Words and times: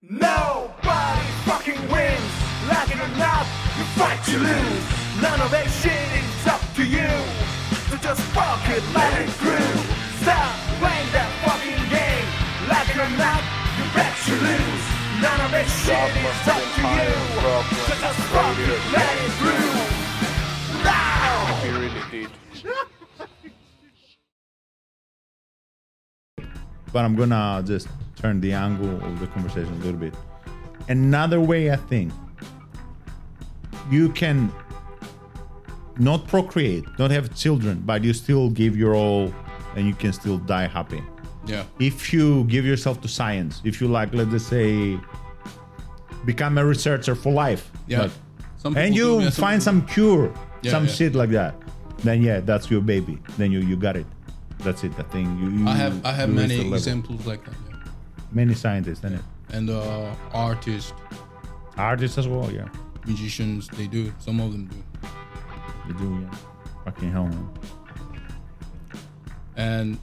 Nobody 0.00 1.26
fucking 1.42 1.74
wins. 1.90 2.32
Like 2.70 2.86
it 2.86 3.02
or 3.02 3.10
not, 3.18 3.42
you 3.76 3.82
fight 3.98 4.22
to 4.30 4.38
lose. 4.38 4.84
None 5.20 5.40
of 5.42 5.50
that 5.50 5.66
shit 5.74 5.90
is 6.14 6.46
up 6.46 6.62
to 6.78 6.86
you. 6.86 7.10
So 7.90 7.96
just 7.98 8.22
fuck 8.30 8.62
it, 8.70 8.78
let 8.94 9.10
it 9.18 9.30
through. 9.42 9.58
Stop 10.22 10.54
playing 10.78 11.10
that 11.10 11.26
fucking 11.42 11.82
game. 11.90 12.28
Like 12.70 12.86
it 12.94 13.02
or 13.02 13.10
not, 13.18 13.42
you 13.74 13.84
bet 13.90 14.14
you 14.30 14.38
lose. 14.38 14.86
None 15.18 15.40
of 15.42 15.50
that 15.50 15.66
shit 15.66 16.14
is 16.14 16.46
up 16.46 16.62
to 16.62 16.82
you. 16.94 17.10
So 17.82 17.98
just 17.98 18.22
fuck 18.30 18.54
it, 18.54 18.78
let 18.94 19.18
it 19.18 19.34
through. 19.42 19.82
Now! 20.86 21.58
He 21.58 21.74
really 21.74 22.06
did. 22.06 22.30
but 26.92 27.04
I'm 27.04 27.16
gonna 27.16 27.64
just 27.66 27.88
turn 28.18 28.40
the 28.40 28.52
angle 28.52 28.90
of 29.04 29.20
the 29.20 29.26
conversation 29.28 29.72
a 29.80 29.84
little 29.84 30.00
bit. 30.00 30.14
Another 30.88 31.40
way 31.40 31.70
I 31.70 31.76
think 31.76 32.12
you 33.90 34.10
can 34.10 34.52
not 35.98 36.26
procreate, 36.28 36.84
not 36.98 37.10
have 37.10 37.34
children, 37.34 37.82
but 37.84 38.04
you 38.04 38.12
still 38.12 38.50
give 38.50 38.76
your 38.76 38.94
all 38.94 39.32
and 39.76 39.86
you 39.86 39.94
can 39.94 40.12
still 40.12 40.38
die 40.38 40.66
happy. 40.66 41.02
Yeah. 41.46 41.64
If 41.78 42.12
you 42.12 42.44
give 42.44 42.64
yourself 42.64 43.00
to 43.02 43.08
science, 43.08 43.60
if 43.64 43.80
you 43.80 43.88
like, 43.88 44.12
let's 44.12 44.44
say, 44.44 44.98
become 46.24 46.58
a 46.58 46.64
researcher 46.64 47.14
for 47.14 47.32
life, 47.32 47.70
Yeah. 47.86 48.02
like, 48.02 48.10
Some 48.58 48.76
and 48.76 48.94
you 48.94 49.20
do, 49.20 49.30
find 49.30 49.60
people 49.60 49.64
some 49.64 49.86
cure, 49.86 50.32
Yeah, 50.62 50.72
some 50.72 50.84
yeah. 50.86 50.92
shit 50.92 51.14
like 51.14 51.30
that, 51.30 51.54
then 52.02 52.22
yeah, 52.22 52.40
that's 52.40 52.70
your 52.70 52.80
baby. 52.80 53.18
Then 53.38 53.50
you 53.52 53.60
you 53.60 53.76
got 53.76 53.96
it. 53.96 54.06
That's 54.64 54.82
it. 54.84 54.92
I 54.98 55.02
think 55.04 55.26
you. 55.40 55.48
you. 55.50 55.68
I 55.68 55.74
have 55.76 56.04
I 56.04 56.12
have 56.12 56.30
many 56.30 56.58
examples 56.74 57.26
like 57.26 57.44
that. 57.44 57.54
Many 58.32 58.54
scientists, 58.54 59.04
and 59.04 59.14
it 59.16 59.22
And 59.52 59.70
uh, 59.70 60.14
artists, 60.32 60.92
artists 61.76 62.18
as 62.18 62.28
well. 62.28 62.50
Yeah, 62.52 62.68
musicians, 63.06 63.68
they 63.68 63.86
do. 63.86 64.12
Some 64.18 64.40
of 64.40 64.52
them 64.52 64.66
do. 64.66 64.76
they 65.86 65.98
do. 65.98 66.20
Yeah, 66.22 66.36
fucking 66.84 67.10
hell, 67.10 67.24
man. 67.24 67.48
And 69.56 69.98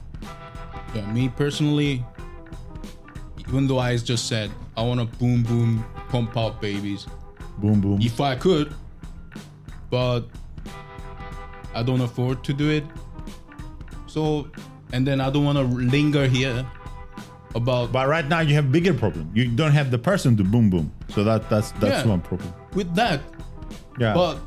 yeah, 0.94 1.10
me 1.12 1.28
personally, 1.28 2.04
even 3.48 3.66
though 3.66 3.78
I 3.78 3.96
just 3.96 4.26
said 4.26 4.50
I 4.76 4.82
want 4.82 5.00
to 5.00 5.06
boom 5.18 5.42
boom 5.42 5.84
pump 6.08 6.36
out 6.36 6.60
babies, 6.60 7.06
Boom, 7.58 7.80
boom. 7.80 7.98
if 8.02 8.20
I 8.20 8.34
could, 8.36 8.74
but 9.88 10.22
I 11.74 11.82
don't 11.82 12.00
afford 12.00 12.42
to 12.44 12.52
do 12.52 12.70
it. 12.70 12.84
So, 14.06 14.48
and 14.92 15.06
then 15.06 15.20
I 15.20 15.30
don't 15.30 15.44
want 15.44 15.58
to 15.58 15.64
linger 15.64 16.26
here 16.26 16.66
about 17.56 17.90
but 17.92 18.06
right 18.08 18.26
now 18.28 18.40
you 18.40 18.54
have 18.54 18.70
bigger 18.70 18.94
problem. 18.94 19.30
You 19.34 19.48
don't 19.48 19.72
have 19.72 19.90
the 19.90 19.98
person 19.98 20.36
to 20.36 20.44
boom, 20.44 20.70
boom. 20.70 20.92
So 21.14 21.24
that 21.24 21.48
that's 21.50 21.70
that's 21.82 22.04
Yeah. 22.04 22.10
one 22.14 22.20
problem. 22.20 22.52
with 22.74 22.94
that. 22.94 23.20
Yeah. 23.98 24.14
But 24.14 24.38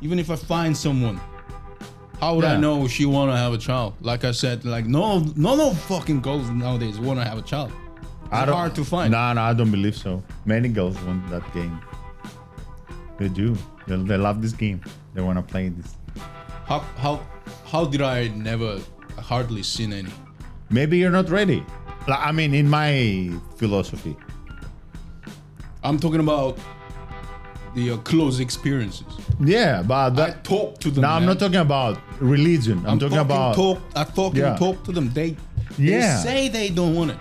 even 0.00 0.18
if 0.18 0.30
I 0.30 0.36
find 0.36 0.76
someone, 0.76 1.20
how 2.20 2.34
would 2.36 2.44
I 2.44 2.56
know 2.56 2.88
she 2.88 3.04
want 3.06 3.30
to 3.30 3.36
have 3.36 3.52
a 3.52 3.58
child? 3.58 3.94
Like 4.00 4.24
I 4.24 4.32
said, 4.32 4.64
like 4.64 4.86
no, 4.86 5.20
no, 5.36 5.54
no 5.56 5.70
fucking 5.90 6.20
girls 6.22 6.48
nowadays 6.50 6.98
want 6.98 7.20
to 7.20 7.24
have 7.30 7.38
a 7.38 7.42
child. 7.42 7.72
It's 8.32 8.50
hard 8.50 8.74
to 8.74 8.84
find. 8.84 9.12
No, 9.12 9.32
no, 9.34 9.40
I 9.42 9.52
don't 9.54 9.70
believe 9.70 9.96
so. 9.96 10.22
Many 10.44 10.68
girls 10.68 10.96
want 11.02 11.28
that 11.30 11.44
game. 11.54 11.78
They 13.18 13.28
do. 13.28 13.56
They, 13.86 13.96
they 13.96 14.16
love 14.16 14.42
this 14.42 14.52
game. 14.52 14.80
They 15.14 15.22
want 15.22 15.38
to 15.38 15.42
play 15.52 15.68
this. 15.68 15.96
How 16.66 16.80
how 17.04 17.20
how 17.72 17.84
did 17.84 18.02
I 18.02 18.28
never 18.28 18.80
hardly 19.18 19.62
seen 19.62 19.92
any? 19.92 20.10
Maybe 20.70 20.98
you're 20.98 21.10
not 21.10 21.28
ready. 21.30 21.64
Like, 22.08 22.20
I 22.20 22.32
mean, 22.32 22.54
in 22.54 22.68
my 22.68 23.30
philosophy. 23.56 24.16
I'm 25.82 25.98
talking 25.98 26.20
about 26.20 26.58
the 27.74 27.92
uh, 27.92 27.96
close 27.98 28.40
experiences. 28.40 29.06
Yeah, 29.40 29.82
but 29.82 30.18
I 30.18 30.30
talk 30.42 30.78
to 30.80 30.90
them. 30.90 31.02
No, 31.02 31.08
I'm 31.08 31.26
not 31.26 31.38
talking 31.38 31.56
about 31.60 31.98
religion. 32.20 32.78
I'm, 32.86 32.98
talking 32.98 33.16
fucking 33.16 33.18
about. 33.18 33.54
talk. 33.54 33.80
I 33.94 34.04
fucking 34.04 34.36
Yeah. 34.40 34.56
talk 34.56 34.82
to 34.84 34.92
them. 34.92 35.10
They 35.12 35.36
Yeah. 35.78 36.16
they 36.16 36.22
say 36.22 36.48
they 36.48 36.68
don't 36.70 36.94
want 36.94 37.10
it. 37.12 37.18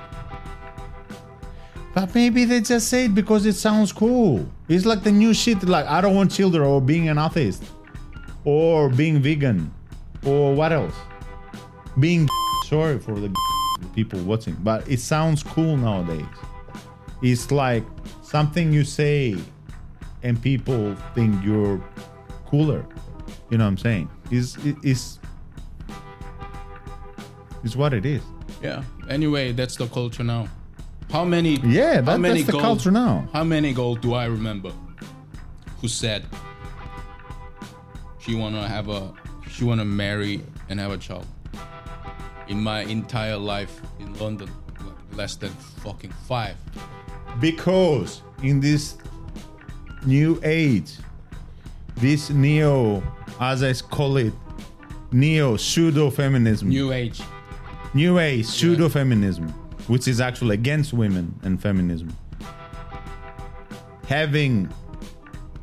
But 1.93 2.13
maybe 2.13 2.43
they 2.45 2.59
just 2.61 2.89
say 2.89 3.05
it 3.05 3.15
because 3.15 3.45
it 3.45 3.53
sounds 3.55 3.91
cool. 3.93 4.45
It's 4.67 4.85
like 4.85 5.03
the 5.03 5.11
new 5.11 5.33
shit. 5.33 5.63
Like 5.63 5.85
I 5.87 6.01
don't 6.01 6.15
want 6.15 6.31
children, 6.31 6.63
or 6.63 6.81
being 6.81 7.07
an 7.09 7.17
atheist, 7.17 7.63
or 8.43 8.89
being 8.89 9.19
vegan, 9.21 9.71
or 10.25 10.53
what 10.53 10.71
else? 10.73 10.93
Being 11.99 12.27
sorry 12.65 12.99
for 12.99 13.19
the 13.19 13.33
people 13.93 14.19
watching, 14.21 14.55
but 14.63 14.87
it 14.89 14.99
sounds 14.99 15.43
cool 15.43 15.77
nowadays. 15.77 16.25
It's 17.21 17.51
like 17.51 17.83
something 18.21 18.73
you 18.73 18.83
say, 18.83 19.37
and 20.23 20.41
people 20.41 20.95
think 21.13 21.43
you're 21.43 21.81
cooler. 22.47 22.85
You 23.49 23.57
know 23.57 23.65
what 23.65 23.69
I'm 23.69 23.77
saying? 23.77 24.09
Is 24.31 24.57
is 24.83 25.19
is 27.63 27.77
what 27.77 27.93
it 27.93 28.05
is. 28.05 28.21
Yeah. 28.61 28.83
Anyway, 29.09 29.51
that's 29.51 29.75
the 29.75 29.87
culture 29.87 30.23
now. 30.23 30.47
How 31.11 31.23
many? 31.23 31.57
Yeah, 31.57 32.01
how 32.01 32.17
many 32.17 32.35
that's 32.41 32.45
the 32.47 32.51
goals- 32.53 32.63
culture 32.63 32.91
now. 32.91 33.27
How 33.31 33.43
many 33.43 33.73
goals 33.73 33.99
do 33.99 34.13
I 34.13 34.25
remember? 34.25 34.71
Who 35.81 35.87
said 35.87 36.25
she 38.19 38.33
wanna 38.35 38.67
have 38.67 38.89
a, 38.89 39.13
she 39.49 39.63
wanna 39.63 39.85
marry 39.85 40.41
and 40.69 40.79
have 40.79 40.91
a 40.91 40.97
child? 40.97 41.25
In 42.47 42.61
my 42.61 42.81
entire 42.83 43.37
life 43.37 43.81
in 43.99 44.13
London, 44.19 44.49
like 44.79 45.17
less 45.17 45.35
than 45.35 45.49
fucking 45.83 46.11
five. 46.27 46.55
because 47.39 48.21
in 48.43 48.59
this 48.61 48.97
new 50.05 50.39
age 50.43 50.91
this 51.95 52.29
neo 52.29 53.01
as 53.41 53.61
i 53.63 53.73
call 53.73 54.15
it 54.17 54.33
neo 55.11 55.57
pseudo 55.57 56.09
feminism 56.09 56.69
New 56.69 56.91
age. 56.93 57.21
new 57.93 58.19
age 58.19 58.45
pseudo 58.45 58.87
feminism 58.89 59.47
which 59.87 60.07
is 60.07 60.21
actually 60.21 60.53
against 60.53 60.93
women 60.93 61.33
and 61.43 61.61
feminism 61.61 62.15
having 64.07 64.69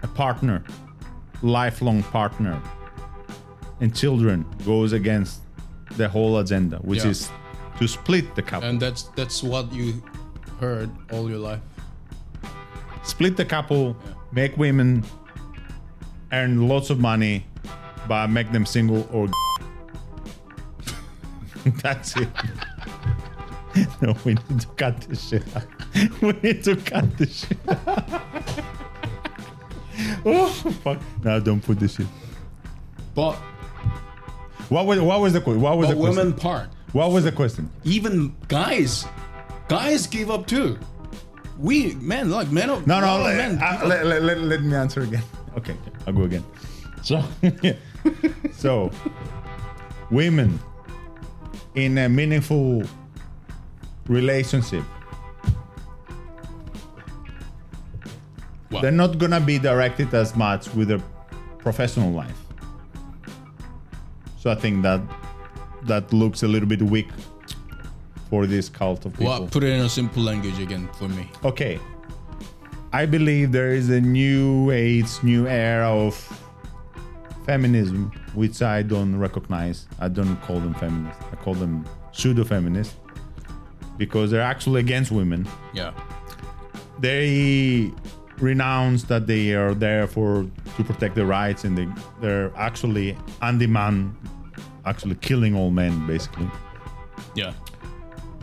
a 0.02 0.08
partner 0.08 0.62
lifelong 1.42 2.02
partner 2.04 2.60
and 3.80 3.94
children 3.94 4.44
goes 4.66 4.92
against 4.92 5.41
the 5.96 6.08
whole 6.08 6.38
agenda 6.38 6.76
which 6.78 7.04
Yeah. 7.04 7.10
is 7.10 7.30
to 7.78 7.88
split 7.88 8.34
the 8.34 8.42
couple 8.42 8.68
And 8.68 8.80
that's 8.80 9.04
that's 9.16 9.42
what 9.42 9.72
you 9.72 10.02
heard 10.60 10.90
all 11.12 11.28
your 11.28 11.38
life. 11.38 11.60
split 13.02 13.36
the 13.36 13.44
couple, 13.44 13.96
make 14.32 14.56
women 14.56 15.04
earn 16.32 16.68
lots 16.68 16.90
of 16.90 16.98
money, 17.00 17.44
but 18.08 18.28
make 18.30 18.52
them 18.52 18.64
single 18.64 19.06
or. 19.12 19.28
That's 21.82 22.16
it. 22.16 22.28
no, 24.00 24.14
we 24.24 24.34
need 24.34 24.60
to 24.60 24.66
cut 24.76 25.00
this 25.02 25.28
shit 25.28 25.44
out. 25.56 25.66
We 26.22 26.32
need 26.42 26.64
to 26.64 26.76
cut 26.76 27.18
this 27.18 27.44
shit 27.46 27.58
oh, 30.24 30.48
fuck. 30.82 30.98
No, 31.24 31.40
don't 31.40 31.60
put 31.60 31.78
this 31.78 31.96
shit. 31.96 32.06
But 33.14 33.36
What 34.72 34.86
was, 34.86 35.00
what 35.00 35.20
was 35.20 35.34
the 35.34 35.40
question? 35.42 35.60
What 35.60 35.76
was 35.76 35.88
but 35.88 35.94
the 35.96 36.00
question? 36.00 36.16
women 36.16 36.32
part. 36.32 36.68
What 36.92 37.10
was 37.12 37.24
the 37.24 37.32
question? 37.32 37.68
Even 37.84 38.34
guys, 38.48 39.04
guys 39.68 40.06
give 40.06 40.30
up 40.30 40.46
too. 40.46 40.78
We 41.58 41.92
men 41.96 42.30
like 42.30 42.50
men. 42.50 42.70
of- 42.70 42.86
No, 42.86 42.98
no, 43.00 43.22
let, 43.22 43.36
men 43.36 43.58
uh, 43.62 43.72
give 43.80 43.88
let, 43.88 44.06
let, 44.06 44.22
let, 44.22 44.38
let 44.38 44.62
me 44.62 44.74
answer 44.74 45.02
again. 45.02 45.22
Okay, 45.58 45.72
okay, 45.72 45.92
I'll 46.06 46.14
go 46.14 46.22
again. 46.22 46.42
So, 47.02 47.22
so 48.52 48.90
women 50.10 50.58
in 51.74 51.98
a 51.98 52.08
meaningful 52.08 52.82
relationship, 54.06 54.84
Wow. 58.70 58.80
they're 58.80 58.90
not 58.90 59.18
gonna 59.18 59.40
be 59.40 59.58
directed 59.58 60.14
as 60.14 60.34
much 60.34 60.72
with 60.72 60.88
their 60.88 61.02
professional 61.58 62.10
life. 62.12 62.41
So 64.42 64.50
I 64.50 64.56
think 64.56 64.82
that 64.82 65.00
that 65.84 66.12
looks 66.12 66.42
a 66.42 66.48
little 66.48 66.68
bit 66.68 66.82
weak 66.82 67.08
for 68.28 68.44
this 68.46 68.68
cult 68.68 69.06
of 69.06 69.12
people. 69.12 69.26
Well, 69.26 69.46
put 69.46 69.62
it 69.62 69.70
in 69.72 69.80
a 69.84 69.88
simple 69.88 70.20
language 70.22 70.58
again 70.58 70.88
for 70.98 71.08
me. 71.08 71.24
okay 71.44 71.78
i 72.94 73.06
believe 73.06 73.52
there 73.52 73.70
is 73.80 73.88
a 73.88 74.00
new 74.00 74.70
age 74.70 75.10
new 75.22 75.46
era 75.46 75.88
of 75.88 76.14
feminism 77.46 78.10
which 78.34 78.60
i 78.62 78.82
don't 78.82 79.16
recognize 79.16 79.86
i 79.98 80.08
don't 80.08 80.36
call 80.42 80.60
them 80.60 80.74
feminists 80.74 81.22
i 81.32 81.36
call 81.36 81.54
them 81.54 81.74
pseudo 82.12 82.44
feminists 82.44 82.94
because 83.96 84.30
they're 84.30 84.48
actually 84.54 84.80
against 84.80 85.10
women 85.10 85.46
Yeah. 85.72 85.92
they 87.00 87.90
renounce 88.42 89.04
that 89.04 89.26
they 89.26 89.52
are 89.54 89.72
there 89.74 90.06
for 90.06 90.44
to 90.76 90.84
protect 90.84 91.14
their 91.14 91.26
rights 91.26 91.64
and 91.64 91.78
they, 91.78 91.86
they're 92.20 92.52
actually 92.56 93.16
on 93.40 93.58
demand 93.58 94.14
actually 94.84 95.14
killing 95.16 95.54
all 95.54 95.70
men 95.70 96.06
basically 96.06 96.48
Yeah. 97.34 97.52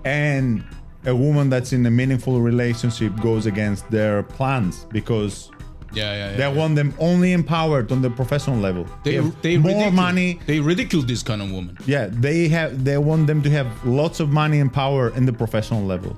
and 0.06 0.64
a 1.06 1.16
woman 1.16 1.50
that's 1.50 1.74
in 1.74 1.86
a 1.86 1.92
meaningful 1.92 2.40
relationship 2.42 3.14
goes 3.22 3.46
against 3.46 3.90
their 3.92 4.24
plans 4.24 4.86
because 4.92 5.52
Yeah, 5.94 6.14
yeah, 6.14 6.32
yeah. 6.32 6.38
they 6.52 6.58
want 6.60 6.76
them 6.76 6.94
only 7.00 7.32
empowered 7.34 7.92
on 7.92 8.02
the 8.02 8.10
professional 8.10 8.58
level. 8.58 8.86
they, 9.04 9.16
have 9.16 9.42
they 9.42 9.58
more 9.58 9.72
ridicule- 9.72 9.92
money. 9.92 10.40
They 10.46 10.60
ridicule 10.60 11.02
this 11.04 11.24
kind 11.24 11.42
of 11.42 11.52
woman. 11.52 11.78
Yeah, 11.86 12.08
they 12.12 12.48
have. 12.50 12.84
They 12.84 12.98
want 13.00 13.28
them 13.28 13.42
to 13.42 13.50
have 13.50 13.68
lots 13.86 14.20
of 14.20 14.30
money 14.30 14.60
and 14.60 14.72
power 14.72 15.10
in 15.16 15.26
the 15.26 15.34
professional 15.34 15.84
level. 15.84 16.16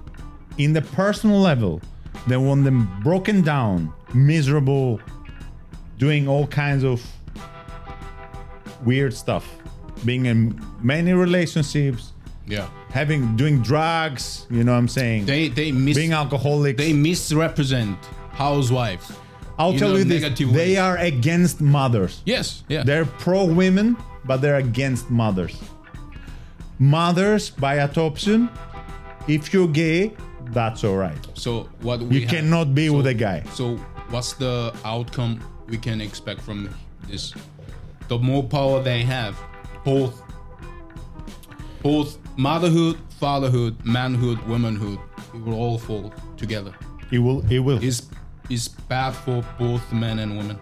In 0.58 0.74
the 0.74 0.82
personal 0.82 1.40
level, 1.40 1.80
they 2.28 2.38
want 2.38 2.64
them 2.64 2.88
broken 3.04 3.42
down, 3.42 3.92
miserable, 4.14 5.00
doing 5.98 6.28
all 6.28 6.48
kinds 6.48 6.84
of 6.84 7.02
weird 8.84 9.14
stuff, 9.14 9.46
being 10.06 10.26
in 10.26 10.60
many 10.82 11.14
relationships, 11.14 12.12
Yeah. 12.48 12.68
having 12.92 13.36
doing 13.36 13.62
drugs. 13.62 14.48
You 14.50 14.64
know 14.64 14.72
what 14.74 14.78
I'm 14.80 14.88
saying? 14.88 15.26
They 15.26 15.48
they 15.50 15.72
mis- 15.72 15.96
being 15.98 16.14
alcoholics. 16.14 16.78
they 16.78 16.94
misrepresent 16.94 17.98
housewives. 18.34 19.12
I'll 19.60 19.78
tell 19.78 19.98
you 19.98 20.04
this: 20.04 20.24
they 20.52 20.78
are 20.78 20.98
against 20.98 21.62
mothers. 21.62 22.22
Yes, 22.26 22.64
yeah. 22.68 22.84
They're 22.84 23.06
pro 23.06 23.46
women, 23.46 23.96
but 24.26 24.38
they're 24.42 24.58
against 24.58 25.10
mothers. 25.12 25.56
Mothers, 26.80 27.52
by 27.52 27.76
adoption, 27.76 28.50
if 29.28 29.54
you're 29.54 29.68
gay, 29.68 30.14
that's 30.52 30.84
all 30.84 30.98
right. 30.98 31.18
so 31.34 31.70
what 31.82 32.00
we 32.02 32.16
You 32.16 32.22
have- 32.22 32.30
cannot 32.30 32.74
be 32.76 32.88
so- 32.88 32.98
with 32.98 33.08
a 33.08 33.14
guy. 33.14 33.44
So 33.54 33.78
what's 34.10 34.34
the 34.34 34.74
outcome 34.86 35.40
we 35.68 35.78
can 35.78 36.02
expect 36.02 36.42
from 36.42 36.70
this? 37.08 37.34
The 38.08 38.18
more 38.20 38.44
power 38.44 38.82
they 38.84 39.04
have, 39.04 39.36
both 39.86 40.22
both 41.82 42.18
motherhood, 42.38 42.98
fatherhood, 43.20 43.76
manhood, 43.86 44.38
womanhood, 44.48 45.00
it 45.34 45.42
will 45.46 45.54
all 45.56 45.78
fall 45.80 46.14
together. 46.38 46.74
It 47.12 47.20
will. 47.20 47.44
It 47.52 47.60
will. 47.60 47.82
Is 47.84 48.04
is 48.50 48.68
bad 48.68 49.12
for 49.16 49.44
both 49.58 49.92
men 49.94 50.20
and 50.20 50.38
women. 50.38 50.58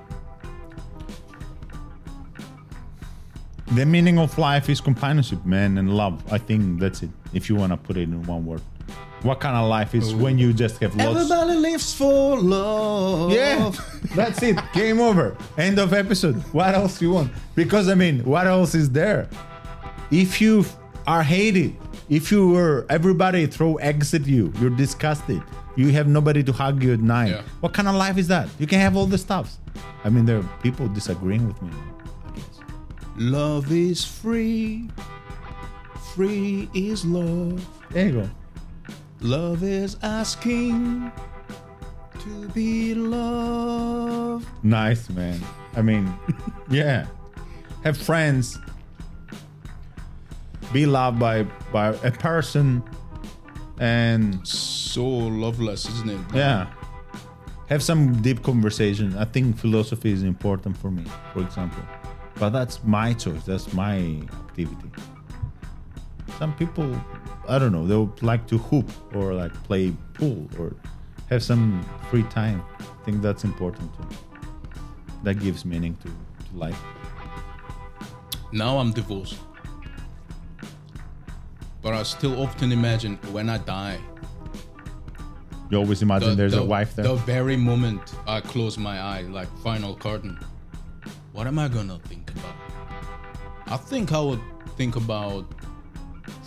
the 3.72 3.86
meaning 3.86 4.18
of 4.18 4.36
life 4.38 4.68
is 4.70 4.82
companionship, 4.82 5.46
man, 5.46 5.78
and 5.78 5.94
love. 5.96 6.22
I 6.32 6.38
think 6.40 6.80
that's 6.80 7.04
it. 7.04 7.10
If 7.34 7.50
you 7.50 7.56
wanna 7.56 7.78
put 7.78 7.98
it 7.98 8.04
in 8.04 8.24
one 8.24 8.46
word, 8.46 8.62
what 9.24 9.40
kind 9.40 9.56
of 9.56 9.68
life 9.68 9.94
is 9.94 10.16
when 10.16 10.38
you 10.38 10.54
just 10.54 10.80
have 10.82 10.96
lots? 10.96 11.10
Everybody 11.32 11.58
lives 11.60 11.94
for 11.94 12.38
love. 12.40 13.32
Yeah, 13.32 13.72
that's 14.16 14.42
it. 14.42 14.58
Game 14.74 15.00
over. 15.00 15.36
End 15.58 15.78
of 15.80 15.94
episode. 15.94 16.36
What 16.54 16.74
else 16.76 17.02
you 17.02 17.12
want? 17.12 17.32
Because 17.56 17.90
I 17.90 17.96
mean, 17.96 18.24
what 18.24 18.48
else 18.48 18.76
is 18.76 18.90
there? 18.90 19.28
If 20.12 20.40
you 20.40 20.66
are 21.06 21.24
hated, 21.24 21.76
if 22.10 22.32
you 22.32 22.50
were 22.50 22.86
everybody 22.90 23.46
throw 23.46 23.76
eggs 23.76 24.14
at 24.14 24.26
you, 24.26 24.54
you're 24.60 24.70
disgusted. 24.70 25.42
You 25.76 25.90
have 25.92 26.08
nobody 26.08 26.44
to 26.44 26.52
hug 26.52 26.84
you 26.84 26.94
at 26.94 27.00
night. 27.00 27.30
Yeah. 27.32 27.42
What 27.60 27.74
kind 27.74 27.88
of 27.88 27.96
life 27.96 28.18
is 28.18 28.28
that? 28.28 28.50
You 28.60 28.68
can 28.68 28.80
have 28.80 28.98
all 28.98 29.06
the 29.06 29.18
stuffs. 29.18 29.58
I 30.04 30.10
mean, 30.10 30.26
there 30.26 30.40
are 30.40 30.50
people 30.64 30.88
disagreeing 30.88 31.48
with 31.48 31.62
me. 31.62 31.70
I 32.28 32.32
guess. 32.36 32.60
Love 33.18 33.72
is 33.72 34.04
free. 34.04 34.90
Free 36.16 36.70
is 36.74 37.06
love. 37.06 37.66
There 37.92 38.08
you 38.08 38.12
go. 38.14 38.30
Love 39.22 39.64
is 39.64 39.98
asking 40.02 41.12
to 42.20 42.48
be 42.50 42.94
loved. 42.96 44.48
Nice, 44.64 45.10
man. 45.10 45.40
I 45.76 45.82
mean, 45.82 46.14
yeah. 46.70 47.06
Have 47.84 47.98
friends. 47.98 48.58
Be 50.74 50.86
loved 50.86 51.20
by 51.20 51.44
by 51.74 51.88
a 52.04 52.12
person, 52.12 52.84
and 53.80 54.46
So 54.48 55.04
loveless, 55.06 55.88
isn't 55.90 56.10
it? 56.12 56.20
yeah, 56.36 56.68
have 57.70 57.82
some 57.82 58.22
deep 58.22 58.44
conversation. 58.44 59.18
I 59.18 59.26
think 59.26 59.58
philosophy 59.58 60.12
is 60.12 60.22
important 60.24 60.78
for 60.78 60.92
me, 60.92 61.04
for 61.34 61.42
example. 61.42 61.82
But 62.36 62.50
that's 62.52 62.84
my 62.84 63.14
choice. 63.14 63.44
That's 63.46 63.74
my 63.74 63.98
activity. 64.48 64.92
Some 66.38 66.54
people, 66.56 66.94
I 67.50 67.58
don't 67.58 67.72
know, 67.72 67.88
they 67.88 67.96
would 67.96 68.22
like 68.22 68.46
to 68.48 68.58
hoop 68.60 68.90
or 69.16 69.34
like 69.34 69.52
play 69.64 69.92
pool 70.14 70.48
or 70.60 70.76
have 71.30 71.42
some 71.42 71.84
free 72.12 72.24
time. 72.24 72.62
I 72.80 73.04
think 73.06 73.24
that's 73.24 73.44
important 73.44 73.92
too. 73.98 74.08
That 75.24 75.40
gives 75.40 75.66
meaning 75.66 75.98
to, 76.04 76.10
to 76.10 76.58
life. 76.58 76.80
Now 78.52 78.78
I'm 78.78 78.92
divorced. 78.92 79.40
But 81.82 81.94
I 81.94 82.04
still 82.04 82.40
often 82.42 82.72
imagine 82.72 83.18
when 83.32 83.50
I 83.50 83.58
die. 83.58 83.98
You 85.72 85.78
always 85.78 86.02
imagine 86.02 86.36
there's 86.36 86.54
a 86.54 86.64
wife 86.64 86.96
there. 86.96 87.06
The 87.06 87.16
very 87.16 87.56
moment 87.56 88.14
I 88.28 88.42
close 88.42 88.78
my 88.78 89.00
eye, 89.00 89.22
like 89.22 89.48
final 89.60 89.96
curtain, 89.96 90.38
what 91.32 91.48
am 91.48 91.58
I 91.58 91.68
gonna 91.68 92.00
think 92.00 92.32
about? 92.32 92.56
I 93.68 93.78
think 93.78 94.12
I 94.14 94.20
would 94.20 94.42
think 94.78 94.96
about 94.96 95.46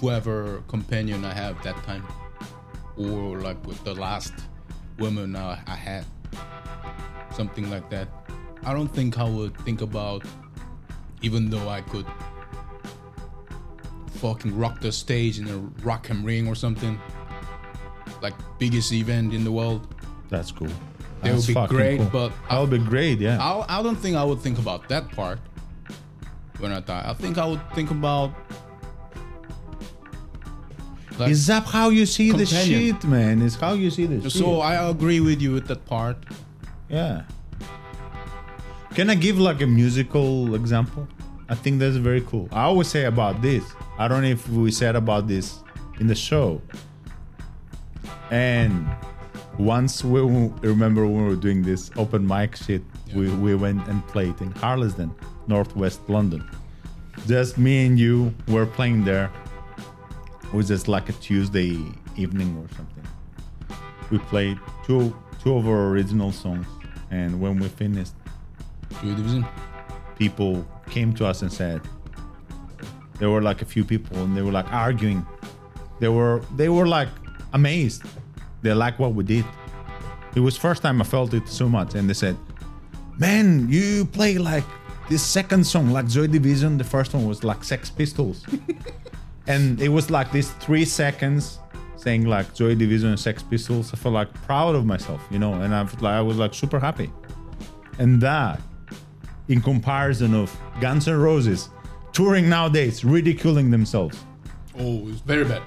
whoever 0.02 0.60
companion 0.66 1.24
I 1.24 1.32
have 1.32 1.62
that 1.62 1.80
time, 1.84 2.04
or 2.98 3.38
like 3.40 3.64
with 3.64 3.82
the 3.84 3.94
last 3.94 4.34
woman 4.98 5.36
I, 5.36 5.60
I 5.66 5.76
had, 5.76 6.04
something 7.32 7.70
like 7.70 7.88
that. 7.90 8.08
I 8.64 8.74
don't 8.74 8.88
think 8.88 9.18
I 9.18 9.28
would 9.28 9.56
think 9.58 9.80
about, 9.80 10.24
even 11.22 11.50
though 11.50 11.68
I 11.68 11.82
could 11.82 12.06
fucking 14.14 14.58
rock 14.58 14.80
the 14.80 14.90
stage 14.90 15.38
in 15.38 15.46
a 15.48 15.58
Rock 15.84 16.10
am 16.10 16.24
Ring 16.24 16.48
or 16.48 16.56
something, 16.56 17.00
like 18.20 18.34
biggest 18.58 18.92
event 18.92 19.32
in 19.32 19.44
the 19.44 19.52
world. 19.52 19.94
That's 20.28 20.50
cool. 20.50 20.68
That 21.22 21.36
would 21.36 21.46
be 21.46 21.54
great, 21.68 21.98
cool. 21.98 22.10
but 22.12 22.32
that 22.50 22.58
would 22.58 22.70
be 22.70 22.78
great. 22.78 23.20
Yeah. 23.20 23.38
I, 23.40 23.78
I 23.78 23.82
don't 23.84 23.94
think 23.94 24.16
I 24.16 24.24
would 24.24 24.40
think 24.40 24.58
about 24.58 24.88
that 24.88 25.12
part 25.12 25.38
when 26.58 26.72
I 26.72 26.80
die. 26.80 27.04
I 27.06 27.14
think 27.14 27.38
I 27.38 27.46
would 27.46 27.62
think 27.72 27.92
about 27.92 28.34
like, 31.18 31.30
Is 31.30 31.46
that 31.46 31.64
how 31.64 31.88
you 31.90 32.06
see 32.06 32.30
the 32.30 32.44
Companion. 32.46 32.94
shit, 32.94 33.04
man? 33.04 33.42
Is 33.42 33.56
how 33.56 33.72
you 33.74 33.90
see 33.90 34.06
the 34.06 34.20
shit. 34.22 34.32
so 34.32 34.60
I 34.60 34.88
agree 34.88 35.20
with 35.20 35.40
you 35.42 35.52
with 35.52 35.66
that 35.68 35.84
part. 35.86 36.16
Yeah. 36.88 37.22
Can 38.94 39.08
I 39.08 39.14
give 39.14 39.38
like 39.38 39.62
a 39.62 39.66
musical 39.66 40.54
example? 40.54 41.08
I 41.48 41.54
think 41.54 41.80
that's 41.80 41.96
very 41.96 42.20
cool. 42.22 42.48
I 42.52 42.62
always 42.62 42.88
say 42.88 43.04
about 43.04 43.42
this. 43.42 43.64
I 43.98 44.08
don't 44.08 44.22
know 44.22 44.28
if 44.28 44.48
we 44.48 44.70
said 44.70 44.96
about 44.96 45.28
this 45.28 45.60
in 46.00 46.06
the 46.06 46.14
show. 46.14 46.60
And 48.30 48.86
once 49.58 50.02
we 50.04 50.20
remember 50.62 51.06
when 51.06 51.24
we 51.24 51.28
were 51.28 51.36
doing 51.36 51.62
this 51.62 51.90
open 51.96 52.26
mic 52.26 52.56
shit, 52.56 52.82
we, 53.14 53.28
we 53.28 53.54
went 53.54 53.86
and 53.88 54.06
played 54.08 54.40
in 54.40 54.50
Harlesden, 54.52 55.14
northwest 55.46 56.00
London. 56.08 56.48
Just 57.26 57.58
me 57.58 57.86
and 57.86 57.98
you 57.98 58.34
were 58.48 58.66
playing 58.66 59.04
there. 59.04 59.30
It 60.52 60.56
was 60.56 60.68
just 60.68 60.86
like 60.86 61.08
a 61.08 61.12
Tuesday 61.14 61.78
evening 62.16 62.54
or 62.58 62.68
something? 62.76 63.04
We 64.10 64.18
played 64.18 64.58
two 64.84 65.16
two 65.42 65.56
of 65.56 65.66
our 65.66 65.88
original 65.88 66.30
songs 66.30 66.66
and 67.10 67.40
when 67.40 67.58
we 67.58 67.68
finished 67.68 68.12
Joy 69.02 69.14
Division. 69.14 69.46
people 70.16 70.64
came 70.90 71.14
to 71.14 71.26
us 71.26 71.40
and 71.40 71.50
said 71.50 71.80
there 73.18 73.30
were 73.30 73.40
like 73.40 73.62
a 73.62 73.64
few 73.64 73.82
people 73.82 74.18
and 74.18 74.36
they 74.36 74.42
were 74.42 74.52
like 74.52 74.70
arguing. 74.70 75.24
They 76.00 76.08
were 76.08 76.42
they 76.56 76.68
were 76.68 76.86
like 76.86 77.08
amazed. 77.54 78.02
They 78.60 78.74
liked 78.74 78.98
what 78.98 79.14
we 79.14 79.24
did. 79.24 79.46
It 80.36 80.40
was 80.40 80.56
first 80.56 80.82
time 80.82 81.00
i 81.00 81.04
felt 81.04 81.32
it 81.32 81.48
so 81.48 81.66
much 81.68 81.94
and 81.94 82.08
they 82.10 82.14
said 82.14 82.36
man 83.18 83.68
you 83.68 84.04
play 84.04 84.38
like 84.38 84.64
this 85.08 85.22
second 85.22 85.64
song 85.64 85.90
like 85.90 86.08
joy 86.08 86.26
division. 86.26 86.76
The 86.76 86.84
first 86.84 87.14
one 87.14 87.26
was 87.26 87.42
like 87.42 87.64
sex 87.64 87.88
pistols 87.88 88.44
and 89.46 89.80
it 89.80 89.88
was 89.88 90.10
like 90.10 90.30
these 90.32 90.50
three 90.52 90.84
seconds 90.84 91.58
saying 91.96 92.26
like 92.26 92.52
Joy 92.54 92.74
Division 92.74 93.10
and 93.10 93.20
Sex 93.20 93.42
Pistols. 93.42 93.92
I 93.92 93.96
felt 93.96 94.14
like 94.14 94.32
proud 94.42 94.74
of 94.74 94.84
myself, 94.84 95.22
you 95.30 95.38
know, 95.38 95.54
and 95.54 95.74
I, 95.74 95.84
felt 95.86 96.02
like, 96.02 96.14
I 96.14 96.20
was 96.20 96.36
like 96.36 96.52
super 96.54 96.80
happy. 96.80 97.10
And 97.98 98.20
that, 98.20 98.60
in 99.48 99.60
comparison 99.62 100.34
of 100.34 100.56
Guns 100.80 101.06
N' 101.06 101.18
Roses 101.18 101.68
touring 102.12 102.48
nowadays, 102.48 103.04
ridiculing 103.04 103.70
themselves, 103.70 104.18
Oh, 104.78 105.06
it's 105.08 105.20
very 105.20 105.44
bad. 105.44 105.62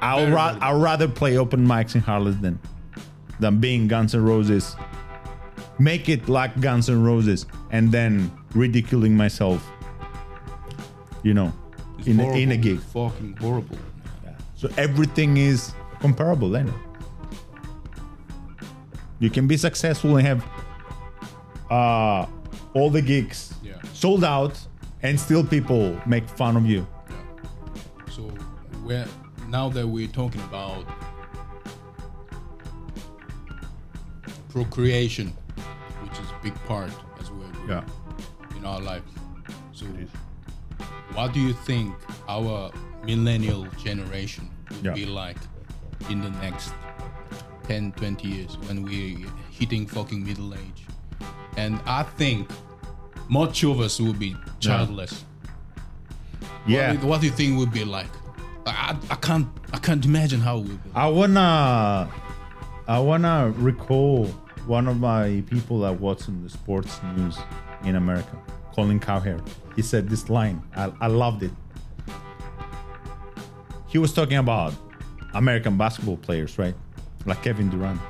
I'll, 0.00 0.18
Very 0.18 0.32
ra- 0.32 0.52
good. 0.54 0.62
I'll 0.62 0.80
rather 0.80 1.08
play 1.08 1.38
open 1.38 1.66
mics 1.66 1.94
in 1.94 2.00
Harlesden 2.00 2.58
than 3.40 3.58
being 3.58 3.86
Guns 3.88 4.14
N' 4.14 4.22
Roses. 4.24 4.76
Make 5.78 6.08
it 6.08 6.28
like 6.28 6.60
Guns 6.60 6.90
N' 6.90 7.02
Roses 7.02 7.46
and 7.70 7.90
then 7.92 8.30
ridiculing 8.54 9.16
myself, 9.16 9.66
you 11.22 11.32
know, 11.32 11.52
in 12.06 12.20
in 12.20 12.52
a 12.52 12.56
gig. 12.56 12.76
It's 12.76 12.84
fucking 12.92 13.36
horrible. 13.36 13.78
Yeah. 14.24 14.36
So 14.56 14.68
everything 14.76 15.36
is 15.36 15.72
comparable 16.00 16.50
then. 16.50 16.72
You 19.20 19.30
can 19.30 19.46
be 19.46 19.56
successful 19.56 20.16
and 20.16 20.26
have 20.26 20.44
uh, 21.70 22.26
all 22.74 22.90
the 22.90 23.00
gigs 23.00 23.54
yeah. 23.62 23.80
sold 23.92 24.24
out, 24.24 24.58
and 25.02 25.18
still 25.18 25.44
people 25.44 25.98
make 26.06 26.28
fun 26.28 26.56
of 26.56 26.66
you. 26.66 26.86
Yeah. 27.08 28.10
So 28.10 28.22
where 28.84 29.06
now 29.48 29.68
that 29.70 29.86
we're 29.86 30.08
talking 30.08 30.42
about 30.42 30.84
procreation, 34.50 35.28
which 36.02 36.12
is 36.12 36.30
a 36.30 36.38
big 36.42 36.54
part 36.66 36.90
as 37.20 37.30
well 37.30 37.50
yeah. 37.68 37.84
in 38.56 38.64
our 38.64 38.80
life. 38.80 39.02
So 39.72 39.86
what 41.14 41.32
do 41.32 41.40
you 41.40 41.52
think 41.52 41.94
our 42.28 42.70
millennial 43.04 43.66
generation 43.82 44.48
will 44.70 44.84
Yeah. 44.86 44.92
be 44.94 45.06
like 45.06 45.36
in 46.10 46.20
the 46.20 46.30
next 46.42 46.72
10, 47.64 47.92
20 47.92 48.28
years 48.28 48.56
when 48.66 48.82
we're 48.82 49.18
hitting 49.50 49.86
fucking 49.86 50.24
middle 50.24 50.52
age? 50.54 50.86
And 51.56 51.78
I 51.86 52.02
think 52.02 52.50
much 53.28 53.62
of 53.64 53.80
us 53.80 54.00
will 54.00 54.12
be 54.12 54.36
childless. 54.60 55.24
Yeah. 56.66 56.92
What, 56.92 57.00
do- 57.00 57.06
what 57.06 57.20
do 57.20 57.26
you 57.26 57.32
think 57.32 57.58
would 57.58 57.72
be 57.72 57.84
like? 57.84 58.10
I, 58.66 58.96
I 59.10 59.16
can't 59.16 59.46
I 59.74 59.78
can't 59.78 60.02
imagine 60.06 60.40
how 60.40 60.56
it 60.58 60.62
would 60.62 60.82
be. 60.84 60.90
I 60.94 61.06
wanna 61.08 62.08
I 62.88 62.98
wanna 62.98 63.52
recall 63.58 64.26
one 64.66 64.88
of 64.88 64.98
my 64.98 65.42
people 65.50 65.80
that 65.80 66.00
watching 66.00 66.42
the 66.42 66.48
sports 66.48 66.98
news 67.14 67.36
in 67.84 67.96
America, 67.96 68.38
Colin 68.74 68.98
Cowherd. 69.00 69.42
He 69.76 69.82
said 69.82 70.08
this 70.08 70.28
line. 70.28 70.62
I, 70.76 70.92
I 71.00 71.06
loved 71.06 71.42
it. 71.42 71.52
He 73.88 73.98
was 73.98 74.12
talking 74.12 74.38
about 74.38 74.74
American 75.34 75.76
basketball 75.78 76.16
players, 76.16 76.58
right? 76.58 76.74
Like 77.26 77.42
Kevin 77.42 77.70
Durant. 77.70 78.00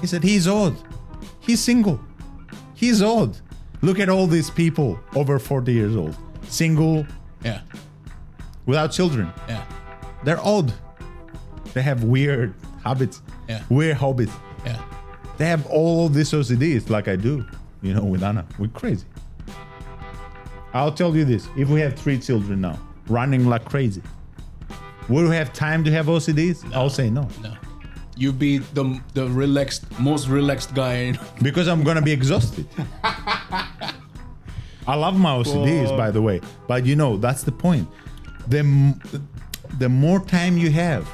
He 0.00 0.06
said 0.06 0.22
he's 0.22 0.46
old. 0.46 0.76
He's 1.40 1.60
single. 1.60 2.00
He's 2.74 3.02
old. 3.02 3.40
Look 3.82 3.98
at 3.98 4.08
all 4.08 4.26
these 4.26 4.50
people 4.50 4.98
over 5.14 5.38
40 5.38 5.72
years 5.72 5.96
old. 5.96 6.16
Single, 6.48 7.06
Yeah, 7.44 7.60
without 8.66 8.88
children. 8.92 9.32
yeah, 9.48 9.64
They're 10.24 10.40
old. 10.40 10.72
They 11.74 11.82
have 11.82 12.04
weird 12.04 12.54
habits, 12.84 13.20
Yeah. 13.48 13.62
weird 13.68 13.96
hobbies. 13.96 14.30
yeah. 14.64 14.80
They 15.38 15.46
have 15.46 15.66
all 15.66 16.08
these 16.08 16.30
OCDs 16.32 16.88
like 16.88 17.08
I 17.08 17.16
do, 17.16 17.44
you 17.82 17.92
know, 17.94 18.04
with 18.04 18.22
Anna. 18.22 18.46
We're 18.58 18.68
crazy. 18.68 19.04
I'll 20.76 20.92
tell 20.92 21.16
you 21.16 21.24
this 21.24 21.48
if 21.56 21.68
we 21.68 21.80
have 21.80 21.94
three 21.94 22.18
children 22.18 22.60
now, 22.60 22.78
running 23.08 23.46
like 23.46 23.64
crazy, 23.64 24.02
will 25.08 25.28
we 25.28 25.34
have 25.36 25.52
time 25.52 25.84
to 25.84 25.90
have 25.92 26.06
OCDs? 26.06 26.64
I'll 26.74 26.90
say 26.90 27.10
no. 27.10 27.28
No, 27.42 27.54
you 28.16 28.32
be 28.32 28.58
the 28.58 29.00
the 29.14 29.28
relaxed, 29.28 29.84
most 29.98 30.28
relaxed 30.28 30.74
guy. 30.74 30.94
In, 30.94 31.18
Because 31.42 31.68
I'm 31.68 31.82
gonna 31.82 32.02
be 32.02 32.12
exhausted. 32.12 32.66
I 34.88 34.94
love 34.94 35.18
my 35.18 35.30
OCDs, 35.36 35.96
by 35.96 36.10
the 36.12 36.22
way, 36.22 36.40
but 36.68 36.86
you 36.86 36.94
know 36.94 37.16
that's 37.16 37.42
the 37.42 37.52
point. 37.52 37.88
The 38.48 38.58
m- 38.60 39.00
the 39.78 39.88
more 39.88 40.20
time 40.24 40.56
you 40.56 40.70
have 40.70 41.08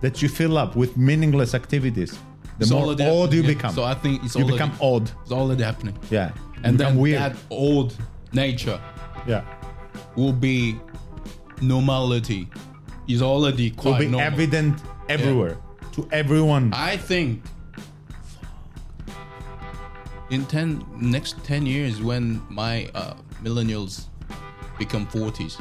that 0.00 0.22
you 0.22 0.28
fill 0.28 0.56
up 0.56 0.74
with 0.74 0.96
meaningless 0.96 1.54
activities, 1.54 2.12
the 2.58 2.62
It's 2.64 2.70
more 2.70 2.92
odd 2.98 3.32
you 3.32 3.42
yeah. 3.42 3.46
become. 3.54 3.74
So 3.74 3.84
I 3.84 3.94
think 3.94 4.24
it's 4.24 4.34
you 4.34 4.44
become 4.46 4.72
odd. 4.80 5.10
it's 5.22 5.32
already 5.32 5.62
happening. 5.62 5.96
Yeah, 6.10 6.32
and 6.64 6.78
then 6.78 6.96
weird. 6.96 7.20
that 7.20 7.36
old 7.50 7.94
nature 8.32 8.80
yeah, 9.26 9.44
will 10.16 10.32
be 10.32 10.78
normality. 11.60 12.48
Is 13.08 13.20
already 13.20 13.70
quite 13.70 13.90
will 13.90 13.98
be 13.98 14.06
normal. 14.06 14.20
evident 14.20 14.80
everywhere 15.08 15.58
to 15.92 16.08
everyone. 16.12 16.72
I 16.72 16.96
think 16.96 17.42
in 20.30 20.46
ten 20.46 20.84
next 20.96 21.42
ten 21.44 21.66
years 21.66 22.00
when 22.00 22.40
my 22.48 22.88
uh, 22.94 23.14
millennials 23.42 24.06
become 24.78 25.06
forties. 25.06 25.58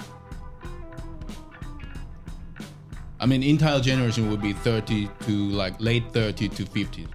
I 3.20 3.26
mean, 3.26 3.44
entire 3.44 3.80
generation 3.80 4.30
will 4.30 4.38
be 4.38 4.54
thirty 4.54 5.10
to 5.22 5.32
like 5.50 5.80
late 5.82 6.12
thirty 6.14 6.48
to 6.48 6.66
fifty. 6.66 7.08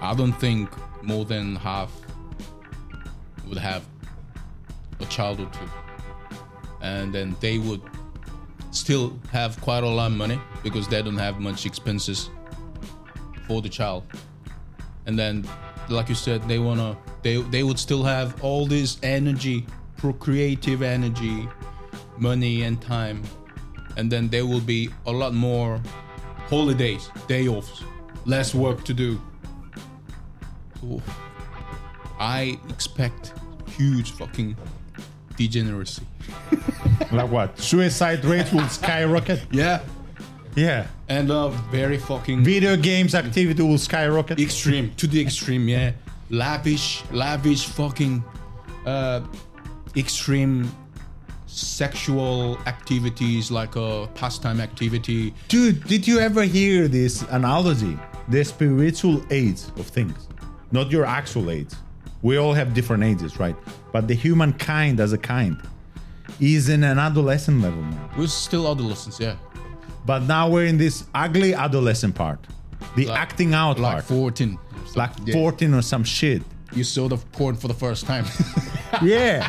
I 0.00 0.14
don't 0.14 0.32
think 0.32 0.70
more 1.02 1.24
than 1.24 1.56
half 1.56 1.90
would 3.48 3.58
have 3.58 3.82
a 5.00 5.06
child 5.06 5.40
or 5.40 5.46
two, 5.46 5.68
and 6.80 7.12
then 7.14 7.36
they 7.40 7.58
would 7.58 7.82
still 8.70 9.18
have 9.32 9.60
quite 9.60 9.82
a 9.82 9.88
lot 9.88 10.10
of 10.10 10.16
money 10.16 10.40
because 10.62 10.88
they 10.88 11.02
don't 11.02 11.18
have 11.18 11.40
much 11.40 11.66
expenses 11.66 12.30
for 13.46 13.62
the 13.62 13.68
child. 13.68 14.04
And 15.06 15.18
then, 15.18 15.48
like 15.88 16.08
you 16.08 16.14
said, 16.14 16.46
they 16.48 16.58
wanna 16.58 16.96
they 17.22 17.36
they 17.42 17.62
would 17.62 17.78
still 17.78 18.02
have 18.02 18.42
all 18.44 18.66
this 18.66 18.98
energy, 19.02 19.66
procreative 19.96 20.82
energy, 20.82 21.48
money 22.18 22.62
and 22.62 22.80
time, 22.80 23.22
and 23.96 24.10
then 24.12 24.28
there 24.28 24.46
will 24.46 24.60
be 24.60 24.90
a 25.06 25.12
lot 25.12 25.32
more 25.34 25.80
holidays, 26.48 27.10
day 27.26 27.48
offs, 27.48 27.82
less 28.24 28.54
work 28.54 28.84
to 28.84 28.94
do. 28.94 29.20
I 32.18 32.58
expect 32.68 33.32
huge 33.76 34.10
fucking 34.12 34.56
degeneracy. 35.36 36.02
like 37.12 37.30
what? 37.30 37.58
Suicide 37.58 38.24
rates 38.24 38.52
will 38.52 38.68
skyrocket. 38.68 39.42
Yeah, 39.50 39.80
Yeah, 40.56 40.86
and 41.08 41.30
uh, 41.30 41.48
very 41.70 41.98
fucking 41.98 42.42
video 42.44 42.76
games 42.76 43.14
activity 43.14 43.62
will 43.62 43.78
skyrocket. 43.78 44.40
extreme 44.40 44.92
to 44.96 45.06
the 45.06 45.20
extreme 45.20 45.68
yeah 45.68 45.92
lavish 46.30 47.02
lavish 47.12 47.64
fucking 47.66 48.22
uh 48.84 49.20
extreme 49.96 50.68
sexual 51.46 52.58
activities 52.66 53.50
like 53.50 53.76
a 53.76 54.08
pastime 54.14 54.60
activity 54.60 55.32
Dude, 55.48 55.84
did 55.84 56.06
you 56.06 56.18
ever 56.18 56.42
hear 56.42 56.88
this 56.88 57.22
analogy? 57.30 57.98
The 58.28 58.44
spiritual 58.44 59.22
age 59.30 59.62
of 59.78 59.86
things, 59.86 60.28
not 60.70 60.90
your 60.90 61.06
actual 61.06 61.50
age. 61.50 61.70
We 62.22 62.36
all 62.36 62.52
have 62.52 62.74
different 62.74 63.04
ages, 63.04 63.38
right? 63.38 63.56
But 63.92 64.08
the 64.08 64.14
humankind 64.14 65.00
as 65.00 65.12
a 65.12 65.18
kind 65.18 65.56
is 66.40 66.68
in 66.68 66.84
an 66.84 66.98
adolescent 66.98 67.62
level 67.62 67.82
now. 67.82 68.10
we're 68.16 68.26
still 68.26 68.70
adolescents 68.70 69.18
yeah 69.18 69.36
But 70.06 70.20
now 70.24 70.48
we're 70.48 70.66
in 70.66 70.78
this 70.78 71.04
ugly 71.14 71.52
adolescent 71.54 72.14
part, 72.14 72.38
the 72.96 73.06
Like- 73.06 73.18
acting 73.18 73.54
out 73.54 73.78
like 73.78 73.92
part, 73.94 74.04
14 74.04 74.58
like 74.94 75.10
Yeah. 75.24 75.34
14 75.34 75.74
or 75.74 75.82
some 75.82 76.04
shit. 76.04 76.42
you 76.72 76.84
saw 76.84 77.08
the 77.08 77.16
porn 77.32 77.56
for 77.56 77.66
the 77.68 77.74
first 77.74 78.06
time 78.06 78.24
Yeah. 79.02 79.48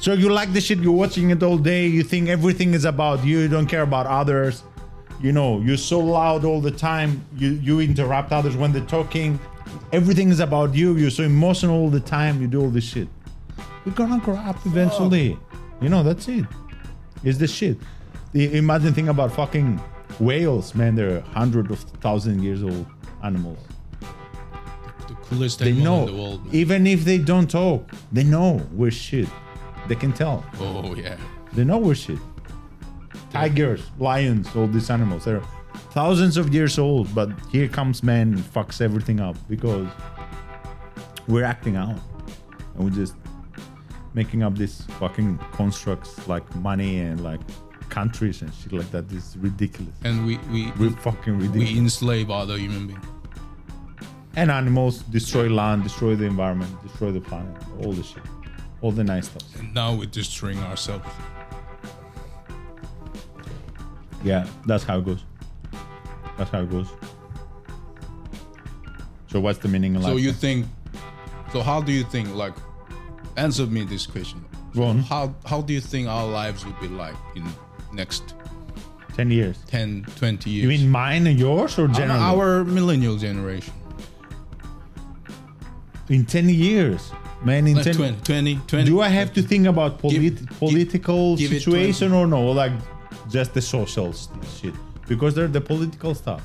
so 0.00 0.12
you 0.12 0.28
like 0.28 0.52
the 0.52 0.60
shit, 0.60 0.78
you're 0.78 0.92
watching 1.04 1.30
it 1.30 1.42
all 1.42 1.56
day, 1.58 1.86
you 1.86 2.02
think 2.02 2.28
everything 2.28 2.74
is 2.74 2.84
about 2.84 3.24
you, 3.24 3.38
you 3.38 3.48
don't 3.48 3.66
care 3.66 3.82
about 3.82 4.06
others. 4.06 4.62
You 5.20 5.32
know, 5.32 5.60
you're 5.60 5.76
so 5.94 5.98
loud 5.98 6.44
all 6.44 6.60
the 6.60 6.70
time, 6.70 7.24
you, 7.36 7.50
you 7.66 7.80
interrupt 7.80 8.30
others 8.32 8.56
when 8.56 8.72
they're 8.72 8.84
talking. 8.98 9.38
Everything 9.92 10.28
is 10.30 10.40
about 10.40 10.74
you, 10.74 10.96
you're 10.96 11.10
so 11.10 11.22
emotional 11.24 11.74
all 11.76 11.90
the 11.90 12.00
time, 12.00 12.40
you 12.40 12.46
do 12.48 12.60
all 12.60 12.70
this 12.70 12.84
shit. 12.84 13.08
You're 13.84 13.94
gonna 13.94 14.20
grow 14.20 14.36
up 14.36 14.64
eventually. 14.66 15.38
You 15.80 15.88
know, 15.88 16.02
that's 16.02 16.28
it. 16.28 16.44
It's 17.24 17.38
the 17.38 17.46
shit. 17.48 17.78
I- 18.34 18.38
Imagine 18.38 18.92
thinking 18.94 19.08
about 19.08 19.32
fucking 19.32 19.80
whales, 20.20 20.74
man, 20.74 20.94
they're 20.94 21.20
hundreds 21.20 21.70
of 21.70 21.78
thousand 22.00 22.42
years 22.42 22.62
old 22.62 22.86
animals. 23.22 23.58
the 25.08 25.14
coolest 25.14 25.58
They 25.60 25.70
animal 25.70 25.84
know, 25.84 26.00
in 26.00 26.06
the 26.16 26.22
world 26.22 26.46
man. 26.46 26.54
even 26.54 26.86
if 26.86 27.04
they 27.04 27.18
don't 27.18 27.48
talk, 27.50 27.90
they 28.12 28.24
know 28.24 28.60
we're 28.72 28.90
shit. 28.90 29.28
They 29.88 29.94
can 29.94 30.12
tell. 30.12 30.44
oh 30.60 30.94
yeah 30.94 31.16
They 31.54 31.64
know 31.64 31.78
we're 31.78 31.94
shit. 31.94 32.18
Tigers, 33.30 33.82
lions, 33.98 34.48
all 34.56 34.66
these 34.66 34.90
animals. 34.90 35.24
They're 35.24 35.42
thousands 35.90 36.36
of 36.36 36.52
years 36.54 36.78
old, 36.78 37.14
but 37.14 37.30
here 37.50 37.68
comes 37.68 38.02
man 38.02 38.34
and 38.34 38.38
fucks 38.38 38.80
everything 38.80 39.20
up 39.20 39.36
because 39.48 39.88
we're 41.26 41.44
acting 41.44 41.76
out. 41.76 41.98
And 42.74 42.84
we're 42.84 42.90
just 42.90 43.14
making 44.14 44.42
up 44.42 44.56
these 44.56 44.82
fucking 45.00 45.38
constructs 45.52 46.26
like 46.28 46.44
money 46.56 47.00
and 47.00 47.22
like 47.22 47.40
countries 47.88 48.42
and 48.42 48.52
shit 48.54 48.72
like 48.72 48.90
that. 48.92 49.08
This 49.08 49.30
is 49.30 49.36
ridiculous. 49.38 49.94
and 50.04 50.26
we 50.26 50.38
we 50.52 50.70
We're 50.78 50.90
fucking 50.90 51.34
ridiculous. 51.38 51.70
we 51.70 51.78
enslave 51.78 52.30
other 52.30 52.56
human 52.56 52.86
beings 52.88 53.04
and 54.36 54.50
animals 54.52 54.98
destroy 55.02 55.48
land, 55.48 55.82
destroy 55.82 56.14
the 56.14 56.24
environment, 56.24 56.70
destroy 56.82 57.10
the 57.10 57.20
planet, 57.20 57.56
all 57.82 57.92
the 57.92 58.02
shit. 58.04 58.22
All 58.82 58.92
the 58.92 59.02
nice 59.02 59.26
stuff. 59.26 59.42
and 59.58 59.74
now 59.74 59.92
we're 59.96 60.06
destroying 60.06 60.58
ourselves 60.60 61.04
Yeah, 64.22 64.46
that's 64.66 64.84
how 64.84 64.98
it 64.98 65.04
goes. 65.04 65.24
That's 66.38 66.50
how 66.50 66.62
it 66.62 66.70
goes. 66.70 66.88
So 69.30 69.40
what's 69.40 69.58
the 69.58 69.68
meaning 69.68 69.94
in 69.94 70.02
life? 70.02 70.12
So 70.12 70.16
you 70.16 70.32
think? 70.32 70.66
So 71.52 71.60
how 71.60 71.82
do 71.82 71.92
you 71.92 72.04
think? 72.04 72.34
Like, 72.34 72.54
answer 73.36 73.66
me 73.66 73.84
this 73.84 74.06
question. 74.06 74.44
Go 74.74 74.84
on. 74.84 74.98
How 75.00 75.34
how 75.44 75.60
do 75.60 75.74
you 75.74 75.80
think 75.80 76.08
our 76.08 76.26
lives 76.26 76.64
would 76.64 76.78
be 76.80 76.88
like 76.88 77.16
in 77.34 77.44
next 77.92 78.34
10 79.14 79.30
years. 79.32 79.58
10, 79.66 80.06
20 80.16 80.48
years? 80.48 80.62
You 80.62 80.68
mean 80.68 80.88
mine 80.88 81.26
and 81.26 81.38
yours 81.38 81.78
or 81.78 81.88
generally? 81.88 82.20
our 82.20 82.64
millennial 82.64 83.16
generation? 83.16 83.74
in 86.08 86.24
10 86.24 86.48
years. 86.48 87.12
Man, 87.44 87.66
in 87.66 87.76
Like 87.76 87.84
10 87.84 87.94
20, 87.94 88.18
20, 88.24 88.60
20. 88.66 88.84
Do 88.86 89.00
I 89.00 89.08
have 89.08 89.32
to 89.34 89.42
think 89.42 89.66
about 89.66 89.98
polit- 89.98 90.20
Give- 90.20 90.46
political 90.58 91.36
give 91.36 91.52
it 91.52 91.62
situation 91.62 92.12
or 92.12 92.26
no? 92.26 92.50
Like 92.50 92.72
just 93.30 93.54
the 93.54 93.62
social 93.62 94.12
shit? 94.60 94.74
Because 95.08 95.34
they're 95.34 95.48
the 95.48 95.60
political 95.60 96.14
stuff. 96.14 96.42